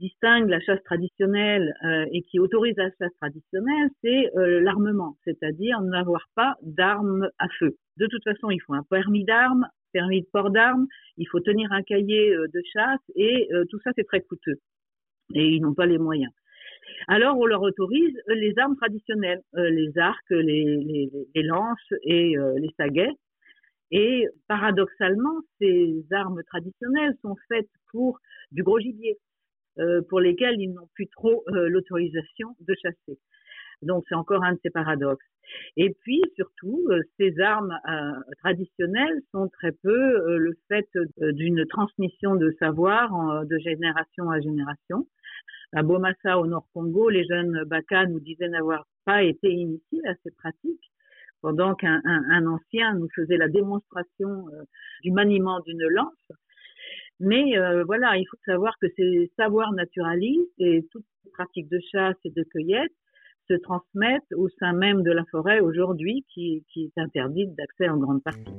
distingue 0.00 0.48
la 0.48 0.60
chasse 0.60 0.82
traditionnelle 0.84 1.72
et 2.12 2.22
qui 2.22 2.40
autorise 2.40 2.74
la 2.76 2.90
chasse 2.98 3.14
traditionnelle, 3.20 3.90
c'est 4.02 4.30
l'armement, 4.34 5.16
c'est-à-dire 5.24 5.80
n'avoir 5.82 6.26
pas 6.34 6.56
d'armes 6.62 7.28
à 7.38 7.48
feu. 7.58 7.76
De 7.98 8.06
toute 8.06 8.24
façon, 8.24 8.50
il 8.50 8.60
faut 8.60 8.74
un 8.74 8.82
permis 8.82 9.24
d'armes, 9.24 9.66
permis 9.92 10.22
de 10.22 10.26
port 10.32 10.50
d'armes, 10.50 10.86
il 11.16 11.28
faut 11.28 11.40
tenir 11.40 11.70
un 11.72 11.82
cahier 11.82 12.30
de 12.30 12.62
chasse 12.72 13.00
et 13.14 13.48
tout 13.70 13.78
ça 13.84 13.90
c'est 13.94 14.06
très 14.06 14.22
coûteux 14.22 14.56
et 15.34 15.46
ils 15.46 15.60
n'ont 15.60 15.74
pas 15.74 15.86
les 15.86 15.98
moyens 15.98 16.32
alors 17.08 17.38
on 17.38 17.46
leur 17.46 17.62
autorise 17.62 18.16
les 18.28 18.54
armes 18.58 18.76
traditionnelles, 18.76 19.42
euh, 19.56 19.70
les 19.70 19.96
arcs, 19.98 20.30
les, 20.30 21.10
lances 21.34 21.78
et 22.02 22.36
euh, 22.36 22.58
les 22.58 22.70
saguets. 22.76 23.12
Et 23.92 24.26
paradoxalement, 24.46 25.40
ces 25.60 26.04
armes 26.12 26.42
traditionnelles 26.44 27.16
sont 27.22 27.36
faites 27.48 27.70
pour 27.90 28.20
du 28.52 28.62
gros 28.62 28.78
gibier, 28.78 29.16
euh, 29.16 29.29
pour 30.08 30.20
lesquels 30.20 30.60
ils 30.60 30.72
n'ont 30.72 30.88
plus 30.94 31.08
trop 31.08 31.44
l'autorisation 31.48 32.56
de 32.60 32.74
chasser. 32.82 33.18
Donc 33.82 34.04
c'est 34.08 34.14
encore 34.14 34.44
un 34.44 34.54
de 34.54 34.60
ces 34.62 34.70
paradoxes. 34.70 35.24
Et 35.76 35.96
puis 36.02 36.22
surtout, 36.36 36.88
ces 37.18 37.40
armes 37.40 37.76
traditionnelles 38.38 39.20
sont 39.32 39.48
très 39.48 39.72
peu 39.72 40.38
le 40.38 40.56
fait 40.68 40.88
d'une 41.18 41.66
transmission 41.66 42.36
de 42.36 42.54
savoir 42.58 43.46
de 43.46 43.58
génération 43.58 44.30
à 44.30 44.40
génération 44.40 45.06
à 45.72 45.82
Bomassa, 45.82 46.38
au 46.38 46.46
Nord 46.46 46.66
Congo, 46.74 47.08
les 47.08 47.24
jeunes 47.24 47.64
Baka 47.64 48.06
nous 48.06 48.20
disaient 48.20 48.48
n'avoir 48.48 48.86
pas 49.04 49.22
été 49.22 49.50
initiés 49.50 50.00
à 50.06 50.14
ces 50.22 50.32
pratiques, 50.32 50.90
pendant 51.42 51.74
qu'un 51.74 52.02
un, 52.04 52.46
ancien 52.46 52.94
nous 52.94 53.08
faisait 53.14 53.36
la 53.36 53.48
démonstration 53.48 54.48
euh, 54.48 54.64
du 55.02 55.12
maniement 55.12 55.60
d'une 55.60 55.86
lance. 55.88 56.32
Mais 57.20 57.58
euh, 57.58 57.84
voilà, 57.84 58.16
il 58.16 58.24
faut 58.30 58.38
savoir 58.46 58.74
que 58.80 58.86
ces 58.96 59.30
savoirs 59.36 59.72
naturalistes 59.72 60.58
et 60.58 60.86
toutes 60.90 61.04
ces 61.22 61.30
pratiques 61.30 61.68
de 61.68 61.78
chasse 61.92 62.16
et 62.24 62.30
de 62.30 62.42
cueillette 62.44 62.92
se 63.48 63.54
transmettent 63.54 64.32
au 64.34 64.48
sein 64.58 64.72
même 64.72 65.02
de 65.02 65.10
la 65.10 65.24
forêt 65.30 65.60
aujourd'hui, 65.60 66.24
qui, 66.32 66.64
qui 66.72 66.84
est 66.84 67.00
interdite 67.00 67.54
d'accès 67.56 67.88
en 67.88 67.98
grande 67.98 68.22
partie. 68.22 68.54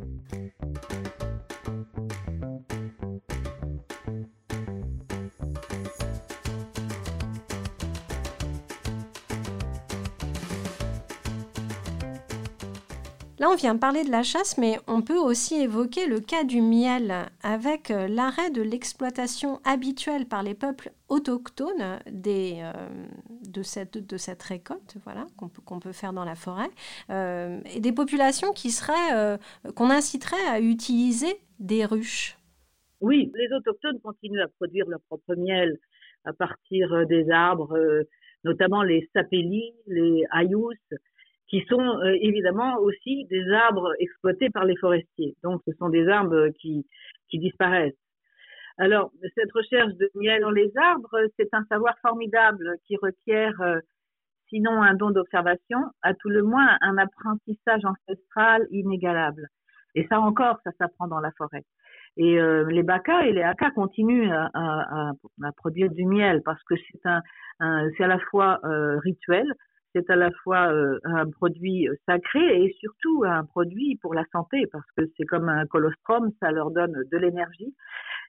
Là, 13.41 13.49
on 13.49 13.55
vient 13.55 13.75
parler 13.75 14.03
de 14.03 14.11
la 14.11 14.21
chasse, 14.21 14.59
mais 14.59 14.75
on 14.87 15.01
peut 15.01 15.17
aussi 15.17 15.55
évoquer 15.55 16.05
le 16.05 16.19
cas 16.19 16.43
du 16.43 16.61
miel, 16.61 17.11
avec 17.41 17.89
euh, 17.89 18.07
l'arrêt 18.07 18.51
de 18.51 18.61
l'exploitation 18.61 19.59
habituelle 19.65 20.27
par 20.27 20.43
les 20.43 20.53
peuples 20.53 20.91
autochtones 21.09 21.81
euh, 21.81 22.71
de, 23.49 23.63
cette, 23.63 24.43
récolte 24.43 24.95
voilà, 25.05 25.25
qu'on 25.37 25.49
peut, 25.49 25.63
qu'on 25.63 25.79
peut 25.79 25.91
faire 25.91 26.13
dans 26.13 26.23
la 26.23 26.35
forêt, 26.35 26.69
euh, 27.09 27.59
et 27.75 27.79
des 27.79 27.91
populations 27.91 28.51
qui 28.51 28.69
seraient, 28.69 29.39
qu'on 29.75 29.89
inciterait 29.89 30.47
à 30.47 30.59
utiliser 30.59 31.33
des 31.59 31.83
ruches. 31.83 32.37
Oui, 32.99 33.31
les 33.33 33.51
autochtones 33.55 33.99
continuent 34.01 34.43
à 34.43 34.49
produire 34.49 34.87
leur 34.87 35.01
propre 35.09 35.33
miel 35.33 35.79
à 36.25 36.33
partir 36.33 37.07
des 37.07 37.27
arbres, 37.31 37.75
notamment 38.43 38.83
les 38.83 39.09
sapélis, 39.15 39.73
les 39.87 40.25
ayous, 40.31 40.73
qui 41.51 41.65
sont 41.67 41.81
euh, 41.81 42.17
évidemment 42.21 42.77
aussi 42.79 43.25
des 43.25 43.45
arbres 43.51 43.93
exploités 43.99 44.49
par 44.49 44.63
les 44.63 44.77
forestiers. 44.77 45.35
Donc, 45.43 45.61
ce 45.67 45.73
sont 45.73 45.89
des 45.89 46.07
arbres 46.07 46.47
qui, 46.59 46.87
qui 47.29 47.39
disparaissent. 47.39 47.93
Alors, 48.77 49.11
cette 49.35 49.51
recherche 49.51 49.93
de 49.95 50.09
miel 50.15 50.41
dans 50.41 50.49
les 50.49 50.71
arbres, 50.77 51.13
c'est 51.37 51.53
un 51.53 51.65
savoir 51.65 51.93
formidable 52.01 52.77
qui 52.87 52.95
requiert, 52.95 53.59
euh, 53.59 53.79
sinon 54.47 54.81
un 54.81 54.93
don 54.93 55.11
d'observation, 55.11 55.79
à 56.01 56.13
tout 56.13 56.29
le 56.29 56.41
moins 56.41 56.77
un 56.79 56.97
apprentissage 56.97 57.81
ancestral 57.83 58.65
inégalable. 58.71 59.47
Et 59.93 60.07
ça 60.07 60.21
encore, 60.21 60.57
ça 60.63 60.71
s'apprend 60.79 61.07
dans 61.07 61.19
la 61.19 61.31
forêt. 61.33 61.65
Et 62.15 62.39
euh, 62.39 62.63
les 62.69 62.83
bacas 62.83 63.25
et 63.25 63.33
les 63.33 63.41
acas 63.41 63.71
continuent 63.71 64.31
à, 64.31 65.11
produire 65.57 65.91
du 65.91 66.05
miel 66.05 66.41
parce 66.45 66.63
que 66.63 66.75
c'est 66.77 67.05
un, 67.05 67.21
à 67.59 68.07
la 68.07 68.19
fois 68.19 68.61
rituel, 69.03 69.53
c'est 69.93 70.09
à 70.09 70.15
la 70.15 70.31
fois 70.43 70.71
euh, 70.71 70.99
un 71.03 71.29
produit 71.29 71.87
sacré 72.07 72.63
et 72.63 72.75
surtout 72.79 73.23
un 73.25 73.43
produit 73.45 73.97
pour 74.01 74.13
la 74.13 74.25
santé 74.31 74.65
parce 74.71 74.89
que 74.97 75.03
c'est 75.17 75.25
comme 75.25 75.49
un 75.49 75.65
colostrum, 75.65 76.31
ça 76.41 76.51
leur 76.51 76.71
donne 76.71 77.03
de 77.11 77.17
l'énergie 77.17 77.75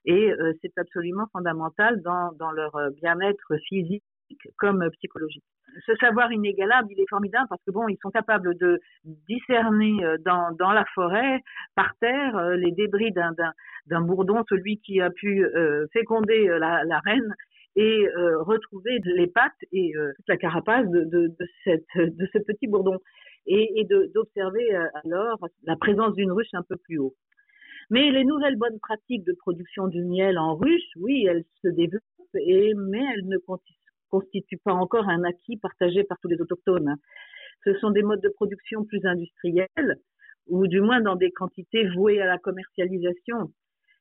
et 0.05 0.33
c'est 0.61 0.77
absolument 0.77 1.27
fondamental 1.31 2.01
dans, 2.01 2.51
leur 2.51 2.77
bien-être 3.01 3.55
physique 3.69 4.03
comme 4.57 4.89
psychologique. 4.91 5.43
Ce 5.85 5.95
savoir 5.95 6.31
inégalable, 6.31 6.89
il 6.91 6.99
est 6.99 7.09
formidable 7.09 7.47
parce 7.49 7.61
que 7.65 7.71
bon, 7.71 7.87
ils 7.87 7.97
sont 8.01 8.11
capables 8.11 8.55
de 8.57 8.79
discerner 9.27 10.03
euh, 10.03 10.17
dans, 10.23 10.71
la 10.71 10.85
forêt, 10.93 11.41
par 11.75 11.93
terre, 11.99 12.37
euh, 12.37 12.55
les 12.55 12.71
débris 12.71 13.11
d'un, 13.11 14.01
bourdon, 14.01 14.43
celui 14.49 14.77
qui 14.79 15.01
a 15.01 15.09
pu 15.09 15.43
euh, 15.43 15.87
féconder 15.91 16.47
la, 16.59 16.99
reine, 17.05 17.33
et 17.75 18.07
retrouver 18.41 18.99
les 19.03 19.27
pattes 19.27 19.51
et 19.71 19.93
toute 20.15 20.27
la 20.27 20.37
carapace 20.37 20.87
de, 20.89 21.05
de, 21.05 21.35
ce 21.65 22.39
petit 22.39 22.67
bourdon, 22.67 22.99
et, 23.45 23.79
et 23.79 23.85
d'observer 24.13 24.75
alors 25.03 25.39
la 25.63 25.75
présence 25.75 26.13
d'une 26.13 26.31
ruche 26.31 26.53
un 26.53 26.63
peu 26.63 26.77
plus 26.77 26.99
haut. 26.99 27.15
Mais 27.89 28.11
les 28.11 28.23
nouvelles 28.23 28.55
bonnes 28.55 28.79
pratiques 28.79 29.25
de 29.25 29.33
production 29.33 29.87
du 29.87 30.03
miel 30.03 30.37
en 30.37 30.55
ruche, 30.55 30.89
oui, 30.97 31.25
elles 31.29 31.43
se 31.63 31.67
développent, 31.67 32.03
et, 32.35 32.73
mais 32.75 33.01
elles 33.13 33.27
ne 33.27 33.37
constitue 34.09 34.57
pas 34.57 34.73
encore 34.73 35.09
un 35.09 35.23
acquis 35.23 35.57
partagé 35.57 36.03
par 36.03 36.17
tous 36.19 36.27
les 36.27 36.39
autochtones. 36.41 36.95
Ce 37.63 37.73
sont 37.79 37.91
des 37.91 38.03
modes 38.03 38.21
de 38.21 38.29
production 38.29 38.85
plus 38.85 39.05
industriels, 39.05 39.99
ou 40.47 40.67
du 40.67 40.81
moins 40.81 41.01
dans 41.01 41.15
des 41.15 41.31
quantités 41.31 41.87
vouées 41.89 42.21
à 42.21 42.25
la 42.25 42.37
commercialisation. 42.37 43.51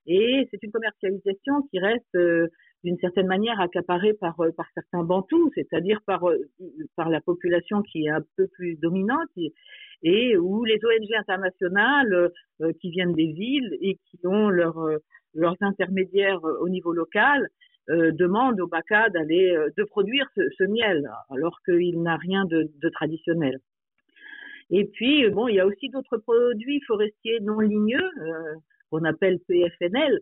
Et 0.06 0.48
c'est 0.50 0.62
une 0.62 0.72
commercialisation 0.72 1.62
qui 1.70 1.78
reste 1.78 2.14
euh, 2.16 2.48
d'une 2.84 2.98
certaine 2.98 3.26
manière 3.26 3.60
accaparée 3.60 4.14
par, 4.14 4.38
euh, 4.40 4.50
par 4.52 4.66
certains 4.74 5.04
bantous, 5.04 5.50
c'est-à-dire 5.54 6.00
par, 6.06 6.28
euh, 6.28 6.38
par 6.96 7.08
la 7.08 7.20
population 7.20 7.82
qui 7.82 8.06
est 8.06 8.10
un 8.10 8.24
peu 8.36 8.46
plus 8.48 8.76
dominante 8.76 9.30
et, 10.02 10.36
où 10.36 10.64
les 10.64 10.80
ONG 10.84 11.14
internationales 11.16 12.32
qui 12.80 12.90
viennent 12.90 13.14
des 13.14 13.32
villes 13.32 13.78
et 13.80 14.00
qui 14.10 14.18
ont 14.26 14.48
leur, 14.48 14.74
leurs 15.32 15.56
intermédiaires 15.60 16.42
au 16.42 16.68
niveau 16.68 16.92
local 16.92 17.48
euh, 17.90 18.12
demande 18.12 18.60
au 18.60 18.68
BACA 18.68 19.08
d'aller 19.08 19.50
euh, 19.50 19.68
de 19.76 19.82
produire 19.82 20.24
ce, 20.36 20.64
miel, 20.64 21.10
alors 21.30 21.58
qu'il 21.64 22.00
n'a 22.00 22.16
rien 22.16 22.44
de, 22.44 22.70
traditionnel. 22.90 23.58
Et 24.70 24.84
puis, 24.84 25.24
euh, 25.24 25.30
bon, 25.30 25.48
il 25.48 25.56
y 25.56 25.60
a 25.60 25.66
aussi 25.66 25.88
d'autres 25.88 26.18
produits 26.18 26.80
forestiers 26.82 27.40
non 27.40 27.58
ligneux, 27.58 28.08
qu'on 28.88 29.02
appelle 29.02 29.40
PFNL, 29.48 30.20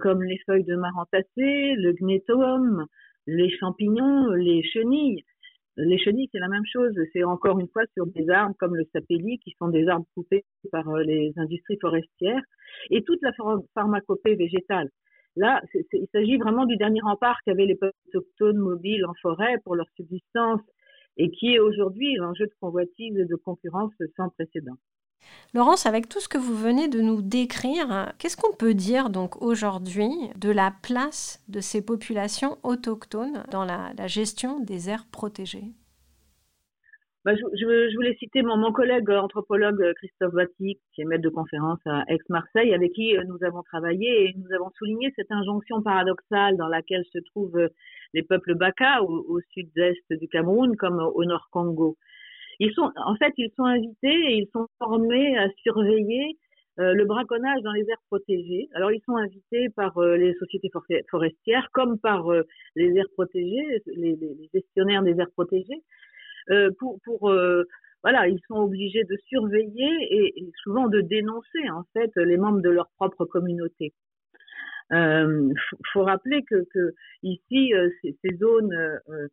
comme 0.00 0.22
les 0.22 0.38
feuilles 0.46 0.64
de 0.64 0.76
marantacée, 0.76 1.74
le 1.76 1.92
gnétoum, 1.92 2.86
les 3.26 3.50
champignons, 3.50 4.30
les 4.32 4.62
chenilles. 4.62 5.24
Les 5.76 5.98
chenilles, 5.98 6.28
c'est 6.32 6.40
la 6.40 6.48
même 6.48 6.66
chose. 6.70 6.92
C'est 7.12 7.24
encore 7.24 7.60
une 7.60 7.68
fois 7.68 7.84
sur 7.94 8.06
des 8.06 8.28
arbres 8.30 8.56
comme 8.58 8.74
le 8.74 8.84
sapéli, 8.92 9.38
qui 9.38 9.54
sont 9.58 9.68
des 9.68 9.86
arbres 9.86 10.06
coupés 10.14 10.44
par 10.72 10.96
les 10.98 11.32
industries 11.36 11.78
forestières, 11.80 12.42
et 12.90 13.02
toute 13.04 13.20
la 13.22 13.32
pharmacopée 13.74 14.34
végétale. 14.34 14.88
Là, 15.36 15.62
il 15.92 16.06
s'agit 16.12 16.36
vraiment 16.36 16.66
du 16.66 16.76
dernier 16.76 17.00
rempart 17.00 17.38
qu'avaient 17.44 17.66
les 17.66 17.76
peuples 17.76 17.96
autochtones 18.08 18.58
mobiles 18.58 19.06
en 19.06 19.14
forêt 19.22 19.58
pour 19.64 19.76
leur 19.76 19.86
subsistance 19.94 20.60
et 21.16 21.30
qui 21.30 21.54
est 21.54 21.60
aujourd'hui 21.60 22.16
l'enjeu 22.16 22.46
de 22.46 22.52
convoitise 22.60 23.16
et 23.16 23.24
de 23.24 23.36
concurrence 23.36 23.92
sans 24.16 24.30
précédent. 24.30 24.76
Laurence, 25.54 25.86
avec 25.86 26.08
tout 26.08 26.20
ce 26.20 26.28
que 26.28 26.38
vous 26.38 26.54
venez 26.54 26.88
de 26.88 27.00
nous 27.00 27.22
décrire, 27.22 28.12
qu'est-ce 28.18 28.36
qu'on 28.36 28.54
peut 28.54 28.74
dire 28.74 29.10
donc 29.10 29.40
aujourd'hui 29.42 30.10
de 30.36 30.50
la 30.50 30.72
place 30.82 31.42
de 31.48 31.60
ces 31.60 31.84
populations 31.84 32.58
autochtones 32.62 33.44
dans 33.50 33.64
la 33.64 34.06
gestion 34.06 34.60
des 34.60 34.90
aires 34.90 35.06
protégées? 35.10 35.72
Bah, 37.28 37.34
je, 37.34 37.94
voulais 37.94 38.14
citer 38.14 38.40
mon, 38.40 38.72
collègue 38.72 39.10
anthropologue 39.10 39.92
Christophe 39.96 40.32
Batik, 40.32 40.78
qui 40.94 41.02
est 41.02 41.04
maître 41.04 41.24
de 41.24 41.28
conférence 41.28 41.80
à 41.84 42.04
Aix-Marseille, 42.08 42.72
avec 42.72 42.92
qui 42.92 43.18
euh, 43.18 43.22
nous 43.28 43.36
avons 43.44 43.62
travaillé 43.64 44.30
et 44.30 44.34
nous 44.34 44.50
avons 44.54 44.70
souligné 44.78 45.12
cette 45.14 45.30
injonction 45.30 45.82
paradoxale 45.82 46.56
dans 46.56 46.68
laquelle 46.68 47.04
se 47.12 47.18
trouvent 47.18 47.58
euh, 47.58 47.68
les 48.14 48.22
peuples 48.22 48.54
Baka 48.54 49.02
au, 49.02 49.26
au 49.28 49.40
sud-est 49.52 50.10
du 50.12 50.26
Cameroun 50.28 50.74
comme 50.76 51.00
au 51.00 51.22
nord 51.26 51.48
Congo. 51.50 51.98
Ils 52.60 52.72
sont, 52.72 52.90
en 52.96 53.14
fait, 53.16 53.32
ils 53.36 53.52
sont 53.56 53.64
invités 53.64 54.08
et 54.08 54.38
ils 54.38 54.48
sont 54.52 54.66
formés 54.78 55.38
à 55.38 55.48
surveiller 55.62 56.36
euh, 56.78 56.92
le 56.92 57.04
braconnage 57.04 57.62
dans 57.62 57.72
les 57.72 57.88
aires 57.88 58.02
protégées. 58.08 58.68
Alors, 58.74 58.92
ils 58.92 59.02
sont 59.06 59.16
invités 59.16 59.68
par 59.70 60.00
les 60.00 60.34
sociétés 60.34 60.70
forestières 61.10 61.68
comme 61.72 61.98
par 61.98 62.26
les 62.76 62.96
aires 62.96 63.10
protégées, 63.14 63.82
les, 63.86 64.18
gestionnaires 64.52 65.02
des 65.02 65.18
aires 65.18 65.30
protégées. 65.32 65.82
Euh, 66.50 66.70
pour, 66.78 67.30
euh, 67.30 67.64
voilà, 68.02 68.28
ils 68.28 68.40
sont 68.48 68.56
obligés 68.56 69.04
de 69.04 69.16
surveiller 69.26 69.90
et, 70.10 70.50
souvent 70.62 70.88
de 70.88 71.00
dénoncer 71.00 71.68
en 71.70 71.82
fait 71.92 72.10
les 72.16 72.36
membres 72.36 72.60
de 72.60 72.70
leur 72.70 72.88
propre 72.96 73.24
communauté. 73.24 73.92
Il 74.90 74.96
euh, 74.96 75.52
faut 75.92 76.04
rappeler 76.04 76.42
que, 76.44 76.64
ici, 77.22 77.74
euh, 77.74 77.90
ces, 78.02 78.36
zones 78.36 78.72
euh, 78.72 79.28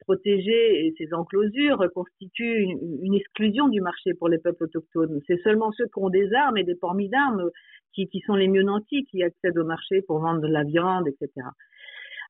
protégées 0.00 0.86
et 0.86 0.94
ces 0.98 1.12
enclosures 1.12 1.84
constituent 1.94 2.64
une, 3.02 3.14
exclusion 3.14 3.68
du 3.68 3.80
marché 3.80 4.14
pour 4.14 4.28
les 4.28 4.38
peuples 4.38 4.64
autochtones. 4.64 5.20
C'est 5.26 5.40
seulement 5.42 5.70
ceux 5.72 5.84
qui 5.86 5.98
ont 5.98 6.08
des 6.08 6.32
armes 6.32 6.56
et 6.56 6.64
des 6.64 6.74
pormis 6.74 7.08
d'armes 7.08 7.50
qui, 7.92 8.08
sont 8.26 8.34
les 8.34 8.48
mieux 8.48 8.62
nantis 8.62 9.04
qui 9.10 9.22
accèdent 9.22 9.58
au 9.58 9.64
marché 9.64 10.02
pour 10.02 10.20
vendre 10.20 10.40
de 10.40 10.48
la 10.48 10.64
viande, 10.64 11.06
etc. 11.06 11.46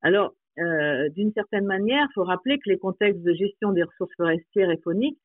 Alors, 0.03 0.35
euh, 0.59 1.09
d'une 1.11 1.33
certaine 1.33 1.65
manière, 1.65 2.07
il 2.11 2.13
faut 2.15 2.25
rappeler 2.25 2.59
que 2.59 2.69
les 2.69 2.79
contextes 2.79 3.23
de 3.23 3.33
gestion 3.33 3.73
des 3.73 3.85
ressources 3.85 4.15
forestières 4.17 4.71
et 4.71 4.79
fauniques 4.79 5.19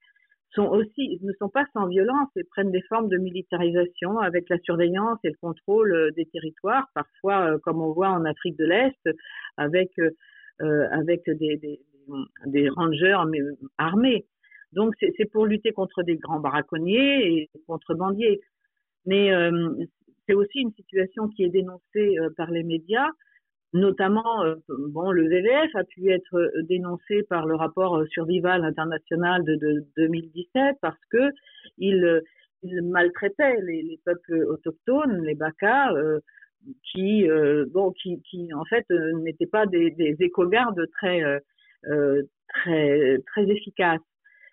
ne 0.58 1.34
sont 1.40 1.50
pas 1.50 1.66
sans 1.74 1.88
violence 1.88 2.30
et 2.36 2.44
prennent 2.44 2.72
des 2.72 2.82
formes 2.84 3.10
de 3.10 3.18
militarisation 3.18 4.20
avec 4.20 4.50
la 4.50 4.58
surveillance 4.60 5.20
et 5.24 5.30
le 5.30 5.38
contrôle 5.40 5.94
euh, 5.94 6.12
des 6.12 6.26
territoires, 6.26 6.88
parfois, 6.94 7.52
euh, 7.52 7.58
comme 7.60 7.82
on 7.82 7.92
voit 7.92 8.10
en 8.10 8.26
Afrique 8.26 8.58
de 8.58 8.66
l'Est, 8.66 9.10
avec, 9.58 9.92
euh, 10.00 10.12
avec 10.60 11.30
des, 11.30 11.58
des, 11.58 11.80
des 12.46 12.70
rangers 12.70 13.15
armés. 13.78 14.26
Donc, 14.74 14.96
c'est 15.00 15.32
pour 15.32 15.46
lutter 15.46 15.72
contre 15.72 16.04
des 16.04 16.17
grands 16.17 16.39
braconniers 16.39 17.34
et 17.34 17.50
contrebandiers. 17.67 18.41
Mais 19.06 19.32
c'est 20.28 20.34
aussi 20.34 20.60
une 20.60 20.74
situation 20.74 21.28
qui 21.30 21.43
est 21.43 21.50
dénoncée 21.50 22.17
par 22.36 22.52
les 22.52 22.63
médias 22.63 23.10
Notamment, 23.74 24.43
euh, 24.43 24.56
bon, 24.70 25.12
le 25.12 25.28
VVF 25.28 25.76
a 25.76 25.84
pu 25.84 26.10
être 26.10 26.36
euh, 26.36 26.63
dénoncé 26.63 27.24
par 27.24 27.46
le 27.46 27.56
rapport 27.56 27.98
euh, 27.98 28.06
Survival 28.08 28.63
international 28.63 29.43
de, 29.43 29.56
de 29.56 29.86
2017 29.98 30.78
parce 30.82 31.00
que 31.12 31.32
il, 31.78 32.22
il 32.63 32.82
maltraitait 32.84 33.60
les, 33.62 33.84
les, 33.84 34.00
peuples 34.06 34.46
autochtones, 34.48 35.22
les 35.24 35.36
Bakas, 35.36 35.93
euh, 35.93 36.22
qui, 36.91 37.30
euh, 37.30 37.65
qui, 38.23 38.53
en 38.53 38.65
fait 38.65 38.86
n'étaient 39.23 39.47
pas 39.47 39.65
des, 39.65 39.91
des 39.91 40.15
éco-gardes 40.19 40.86
très, 40.91 41.21
très 42.63 43.49
efficaces. 43.49 44.01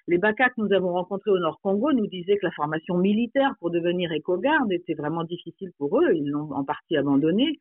Les 0.06 0.18
Bakas 0.18 0.50
que 0.50 0.60
nous 0.60 0.72
avons 0.74 0.92
rencontrés 0.92 1.30
au 1.30 1.38
Nord 1.38 1.58
Congo 1.62 1.92
nous 1.92 2.06
disaient 2.06 2.36
que 2.36 2.44
la 2.44 2.52
formation 2.52 2.98
militaire 2.98 3.54
pour 3.58 3.70
devenir 3.70 4.12
éco-garde 4.12 4.70
était 4.70 4.92
vraiment 4.92 5.24
difficile 5.24 5.70
pour 5.78 5.98
eux. 5.98 6.12
Ils 6.12 6.28
l'ont 6.28 6.52
en 6.52 6.62
partie 6.62 6.96
abandonné. 6.98 7.58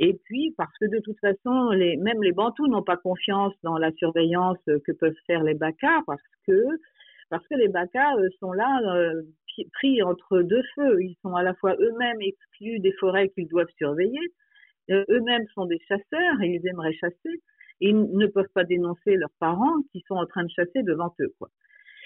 Et 0.00 0.14
puis, 0.24 0.54
parce 0.56 0.76
que 0.80 0.86
de 0.86 0.98
toute 0.98 1.18
façon, 1.20 1.70
même 1.70 2.22
les 2.22 2.32
Bantous 2.32 2.66
n'ont 2.66 2.82
pas 2.82 2.96
confiance 2.96 3.52
dans 3.62 3.78
la 3.78 3.92
surveillance 3.92 4.58
que 4.66 4.92
peuvent 4.92 5.14
faire 5.26 5.44
les 5.44 5.54
Bakas, 5.54 6.02
parce 6.06 6.22
que, 6.46 6.64
parce 7.30 7.46
que 7.46 7.54
les 7.54 7.68
euh, 7.68 8.28
sont 8.40 8.52
là, 8.52 8.80
euh, 8.94 9.22
pris 9.72 10.02
entre 10.02 10.42
deux 10.42 10.62
feux. 10.74 11.02
Ils 11.02 11.16
sont 11.22 11.34
à 11.34 11.42
la 11.42 11.54
fois 11.54 11.74
eux-mêmes 11.78 12.20
exclus 12.20 12.78
des 12.80 12.92
forêts 12.92 13.28
qu'ils 13.30 13.48
doivent 13.48 13.70
surveiller, 13.76 14.32
euh, 14.90 15.04
eux-mêmes 15.10 15.46
sont 15.54 15.66
des 15.66 15.80
chasseurs 15.86 16.40
et 16.42 16.48
ils 16.48 16.66
aimeraient 16.66 16.94
chasser. 16.94 17.42
Ils 17.80 17.96
ne 17.96 18.26
peuvent 18.26 18.52
pas 18.54 18.64
dénoncer 18.64 19.16
leurs 19.16 19.32
parents 19.38 19.82
qui 19.92 20.02
sont 20.08 20.14
en 20.14 20.26
train 20.26 20.44
de 20.44 20.50
chasser 20.50 20.82
devant 20.82 21.14
eux. 21.20 21.32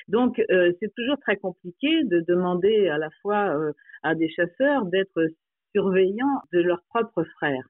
Donc, 0.09 0.40
euh, 0.50 0.72
c'est 0.81 0.92
toujours 0.94 1.18
très 1.20 1.37
compliqué 1.37 2.05
de 2.05 2.20
demander 2.20 2.88
à 2.88 2.98
la 2.98 3.09
fois 3.22 3.57
euh, 3.57 3.72
à 4.02 4.14
des 4.14 4.28
chasseurs 4.28 4.85
d'être 4.87 5.28
surveillants 5.74 6.42
de 6.52 6.61
leurs 6.61 6.83
propres 6.88 7.24
frères 7.37 7.66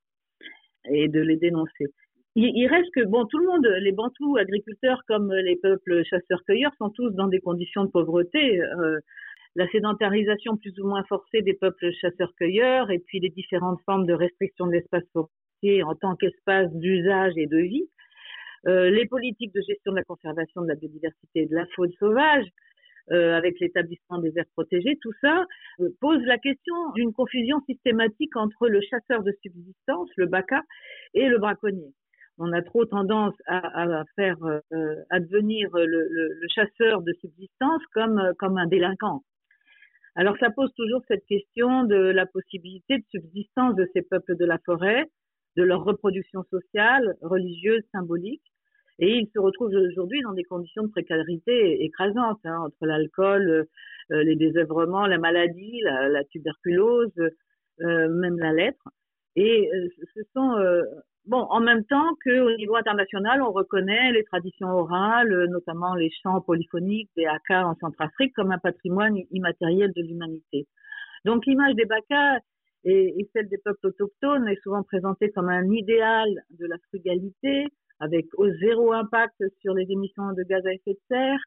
et 0.91 1.09
de 1.09 1.21
les 1.21 1.37
dénoncer. 1.37 1.87
Il, 2.35 2.67
reste 2.67 2.90
que, 2.94 3.05
bon, 3.05 3.27
tout 3.27 3.37
le 3.37 3.46
monde, 3.46 3.67
les 3.83 3.92
Bantous 3.92 4.38
agriculteurs 4.38 5.03
comme 5.07 5.31
les 5.31 5.57
peuples 5.57 6.03
chasseurs-cueilleurs 6.03 6.73
sont 6.79 6.88
tous 6.88 7.11
dans 7.11 7.29
des 7.29 7.40
conditions 7.40 7.85
de 7.85 7.90
pauvreté. 7.90 8.59
La 9.55 9.69
sédentarisation 9.69 10.57
plus 10.57 10.79
ou 10.81 10.88
moins 10.88 11.05
forcée 11.05 11.42
des 11.42 11.55
peuples 11.55 11.92
chasseurs-cueilleurs 12.00 12.90
et 12.90 12.98
puis 12.98 13.21
les 13.21 13.31
différentes 13.31 13.81
formes 13.85 14.07
de 14.07 14.15
restriction 14.15 14.67
de 14.67 14.73
l'espace 14.73 15.05
forestier 15.13 15.83
en 15.83 15.94
tant 15.94 16.17
qu'espace 16.17 16.73
d'usage 16.75 17.33
et 17.37 17.46
de 17.46 17.59
vie. 17.59 17.88
Euh, 18.67 18.90
les 18.90 19.07
politiques 19.07 19.53
de 19.55 19.61
gestion 19.61 19.92
de 19.92 19.96
la 19.96 20.05
conservation 20.05 20.63
de 20.63 20.69
la 20.69 20.75
biodiversité 20.77 21.42
et 21.42 21.46
de 21.46 21.55
la 21.55 21.67
faune 21.75 21.92
sauvage, 21.98 22.46
euh, 23.11 23.37
avec 23.37 23.59
l'établissement 23.59 24.19
des 24.19 24.33
aires 24.37 24.46
protégées, 24.55 24.96
tout 25.03 25.13
ça 25.21 25.44
euh, 25.81 25.88
pose 26.00 26.23
la 26.25 26.38
question 26.38 26.75
d'une 26.94 27.13
confusion 27.13 27.61
systématique 27.69 28.37
entre 28.37 28.69
le 28.69 28.81
chasseur 28.81 29.25
de 29.25 29.33
subsistance, 29.42 30.09
le 30.17 30.27
BACA, 30.27 30.63
et 31.13 31.29
le 31.29 31.38
braconnier. 31.38 31.92
On 32.38 32.53
a 32.53 32.63
trop 32.63 32.85
tendance 32.85 33.35
à, 33.46 34.05
faire 34.15 34.37
euh, 34.44 34.94
advenir 35.11 35.69
le, 35.75 36.46
chasseur 36.55 37.03
de 37.03 37.13
subsistance 37.15 37.83
comme 37.92 38.57
un 38.57 38.67
délinquant. 38.67 39.23
Alors 40.15 40.37
ça 40.38 40.50
pose 40.50 40.73
toujours 40.75 41.02
cette 41.08 41.25
question 41.27 41.85
de 41.85 41.96
la 41.96 42.27
possibilité 42.27 42.98
de 42.98 43.04
subsistance 43.10 43.75
de 43.77 43.88
ces 43.94 44.02
peuples 44.02 44.37
de 44.37 44.44
la 44.44 44.58
forêt, 44.58 45.06
de 45.56 45.63
leur 45.63 45.85
reproduction 45.85 46.44
sociale, 46.50 47.17
religieuse, 47.23 47.83
symbolique, 47.92 48.42
et 48.98 49.19
ils 49.19 49.31
se 49.33 49.38
retrouvent 49.38 49.75
aujourd'hui 49.75 50.21
dans 50.23 50.33
des 50.33 50.44
conditions 50.44 50.85
de 50.85 50.90
précarité 50.90 51.83
écrasantes, 51.83 52.40
hein, 52.44 52.58
entre 52.60 52.87
l'alcool, 52.87 53.67
euh, 54.10 54.23
les 54.23 54.37
désœuvrements, 54.37 55.06
la 55.06 55.19
maladie, 55.19 55.81
la, 55.83 56.25
tuberculose, 56.25 57.10
euh, 57.81 58.08
même 58.08 58.38
la 58.38 58.52
lettre. 58.52 58.88
Et 59.35 59.71
euh, 59.75 59.88
ce 60.15 60.21
sont 60.35 60.56
bon, 61.27 61.46
en 61.50 61.60
même 61.60 61.85
temps 61.85 62.08
qu'au 62.25 62.56
niveau 62.56 62.77
international, 62.77 63.42
on 63.42 63.52
reconnaît 63.52 64.12
les 64.12 64.25
traditions 64.25 64.68
orales, 64.68 65.46
notamment 65.50 65.94
les 65.94 66.10
chants 66.23 66.40
polyphoniques 66.40 67.10
des 67.16 67.27
Haka 67.27 67.66
en 67.66 67.75
Centrafrique, 67.77 68.33
comme 68.35 68.52
un 68.52 68.58
patrimoine 68.58 69.16
immatériel 69.31 69.92
de 69.94 70.02
l'humanité. 70.02 70.66
Donc 71.25 71.46
l'image 71.46 71.75
des 71.75 71.85
Baka 71.85 72.38
et, 72.85 73.14
et, 73.20 73.31
celle 73.33 73.48
des 73.48 73.58
peuples 73.58 73.87
autochtones 73.87 74.48
est 74.48 74.60
souvent 74.62 74.83
présentée 74.83 75.31
comme 75.31 75.48
un 75.48 75.70
idéal 75.70 76.29
de 76.50 76.66
la 76.66 76.77
frugalité, 76.88 77.68
avec 78.00 78.27
au 78.37 78.50
zéro 78.54 78.92
impact 78.92 79.40
sur 79.60 79.75
les 79.75 79.88
émissions 79.88 80.33
de 80.33 80.42
gaz 80.42 80.66
à 80.66 80.73
effet 80.73 80.94
de 80.94 81.00
serre, 81.08 81.38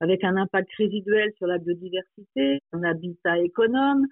avec 0.00 0.24
un 0.24 0.36
impact 0.36 0.68
résiduel 0.76 1.30
sur 1.36 1.46
la 1.46 1.58
biodiversité, 1.58 2.58
un 2.72 2.82
habitat 2.82 3.38
économe. 3.38 4.04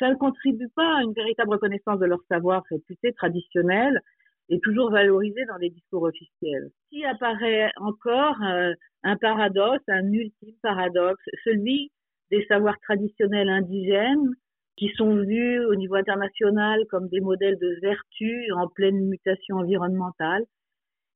Ça 0.00 0.10
ne 0.10 0.16
contribue 0.16 0.68
pas 0.74 0.96
à 0.96 1.02
une 1.02 1.12
véritable 1.12 1.52
reconnaissance 1.52 2.00
de 2.00 2.06
leur 2.06 2.18
savoir 2.28 2.64
réputé 2.68 3.12
traditionnel 3.12 4.00
et 4.48 4.60
toujours 4.60 4.90
valorisé 4.90 5.44
dans 5.46 5.56
les 5.56 5.70
discours 5.70 6.02
officiels. 6.02 6.70
Qui 6.90 7.04
apparaît 7.04 7.70
encore 7.76 8.36
euh, 8.42 8.72
un 9.02 9.16
paradoxe, 9.16 9.84
un 9.88 10.12
ultime 10.12 10.54
paradoxe, 10.62 11.24
celui 11.44 11.90
des 12.30 12.44
savoirs 12.46 12.78
traditionnels 12.80 13.48
indigènes 13.48 14.34
qui 14.76 14.90
sont 14.96 15.16
vus 15.16 15.64
au 15.64 15.74
niveau 15.74 15.94
international 15.94 16.84
comme 16.90 17.08
des 17.08 17.20
modèles 17.20 17.58
de 17.58 17.78
vertu 17.80 18.50
en 18.52 18.68
pleine 18.68 19.08
mutation 19.08 19.56
environnementale 19.56 20.44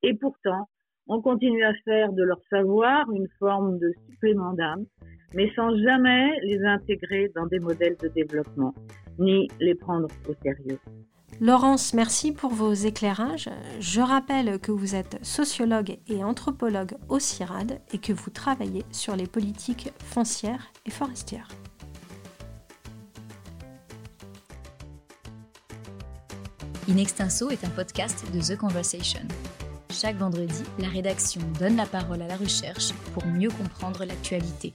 et 0.03 0.14
pourtant, 0.14 0.68
on 1.09 1.20
continue 1.20 1.64
à 1.64 1.74
faire 1.85 2.12
de 2.12 2.22
leur 2.22 2.41
savoir 2.49 3.11
une 3.12 3.28
forme 3.39 3.78
de 3.78 3.93
supplément 4.09 4.55
d'âme, 4.55 4.87
mais 5.35 5.53
sans 5.55 5.76
jamais 5.76 6.39
les 6.43 6.62
intégrer 6.64 7.31
dans 7.35 7.47
des 7.47 7.59
modèles 7.59 7.97
de 8.01 8.09
développement, 8.09 8.74
ni 9.18 9.49
les 9.61 9.74
prendre 9.74 10.09
au 10.28 10.35
sérieux. 10.43 10.78
Laurence, 11.43 11.95
merci 11.95 12.32
pour 12.32 12.53
vos 12.53 12.74
éclairages. 12.74 13.49
Je 13.80 14.03
rappelle 14.03 14.59
que 14.59 14.72
vous 14.72 14.95
êtes 14.95 15.18
sociologue 15.24 15.97
et 16.07 16.22
anthropologue 16.22 16.99
au 17.09 17.18
CIRAD 17.18 17.80
et 17.93 17.99
que 17.99 18.12
vous 18.12 18.28
travaillez 18.28 18.84
sur 18.93 19.16
les 19.16 19.26
politiques 19.26 19.91
foncières 20.05 20.70
et 20.84 20.91
forestières. 20.91 21.49
In 26.91 26.99
Extenso 26.99 27.49
est 27.49 27.64
un 27.64 27.70
podcast 27.70 28.22
de 28.34 28.41
The 28.41 28.59
Conversation. 28.59 29.22
Chaque 29.88 30.18
vendredi, 30.18 30.62
la 30.78 30.88
rédaction 30.88 31.41
donne 31.59 31.76
la 31.76 31.86
parole 31.86 32.20
à 32.20 32.28
la 32.28 32.36
recherche 32.36 32.93
pour 33.14 33.24
mieux 33.24 33.51
comprendre 33.51 34.05
l'actualité. 34.05 34.74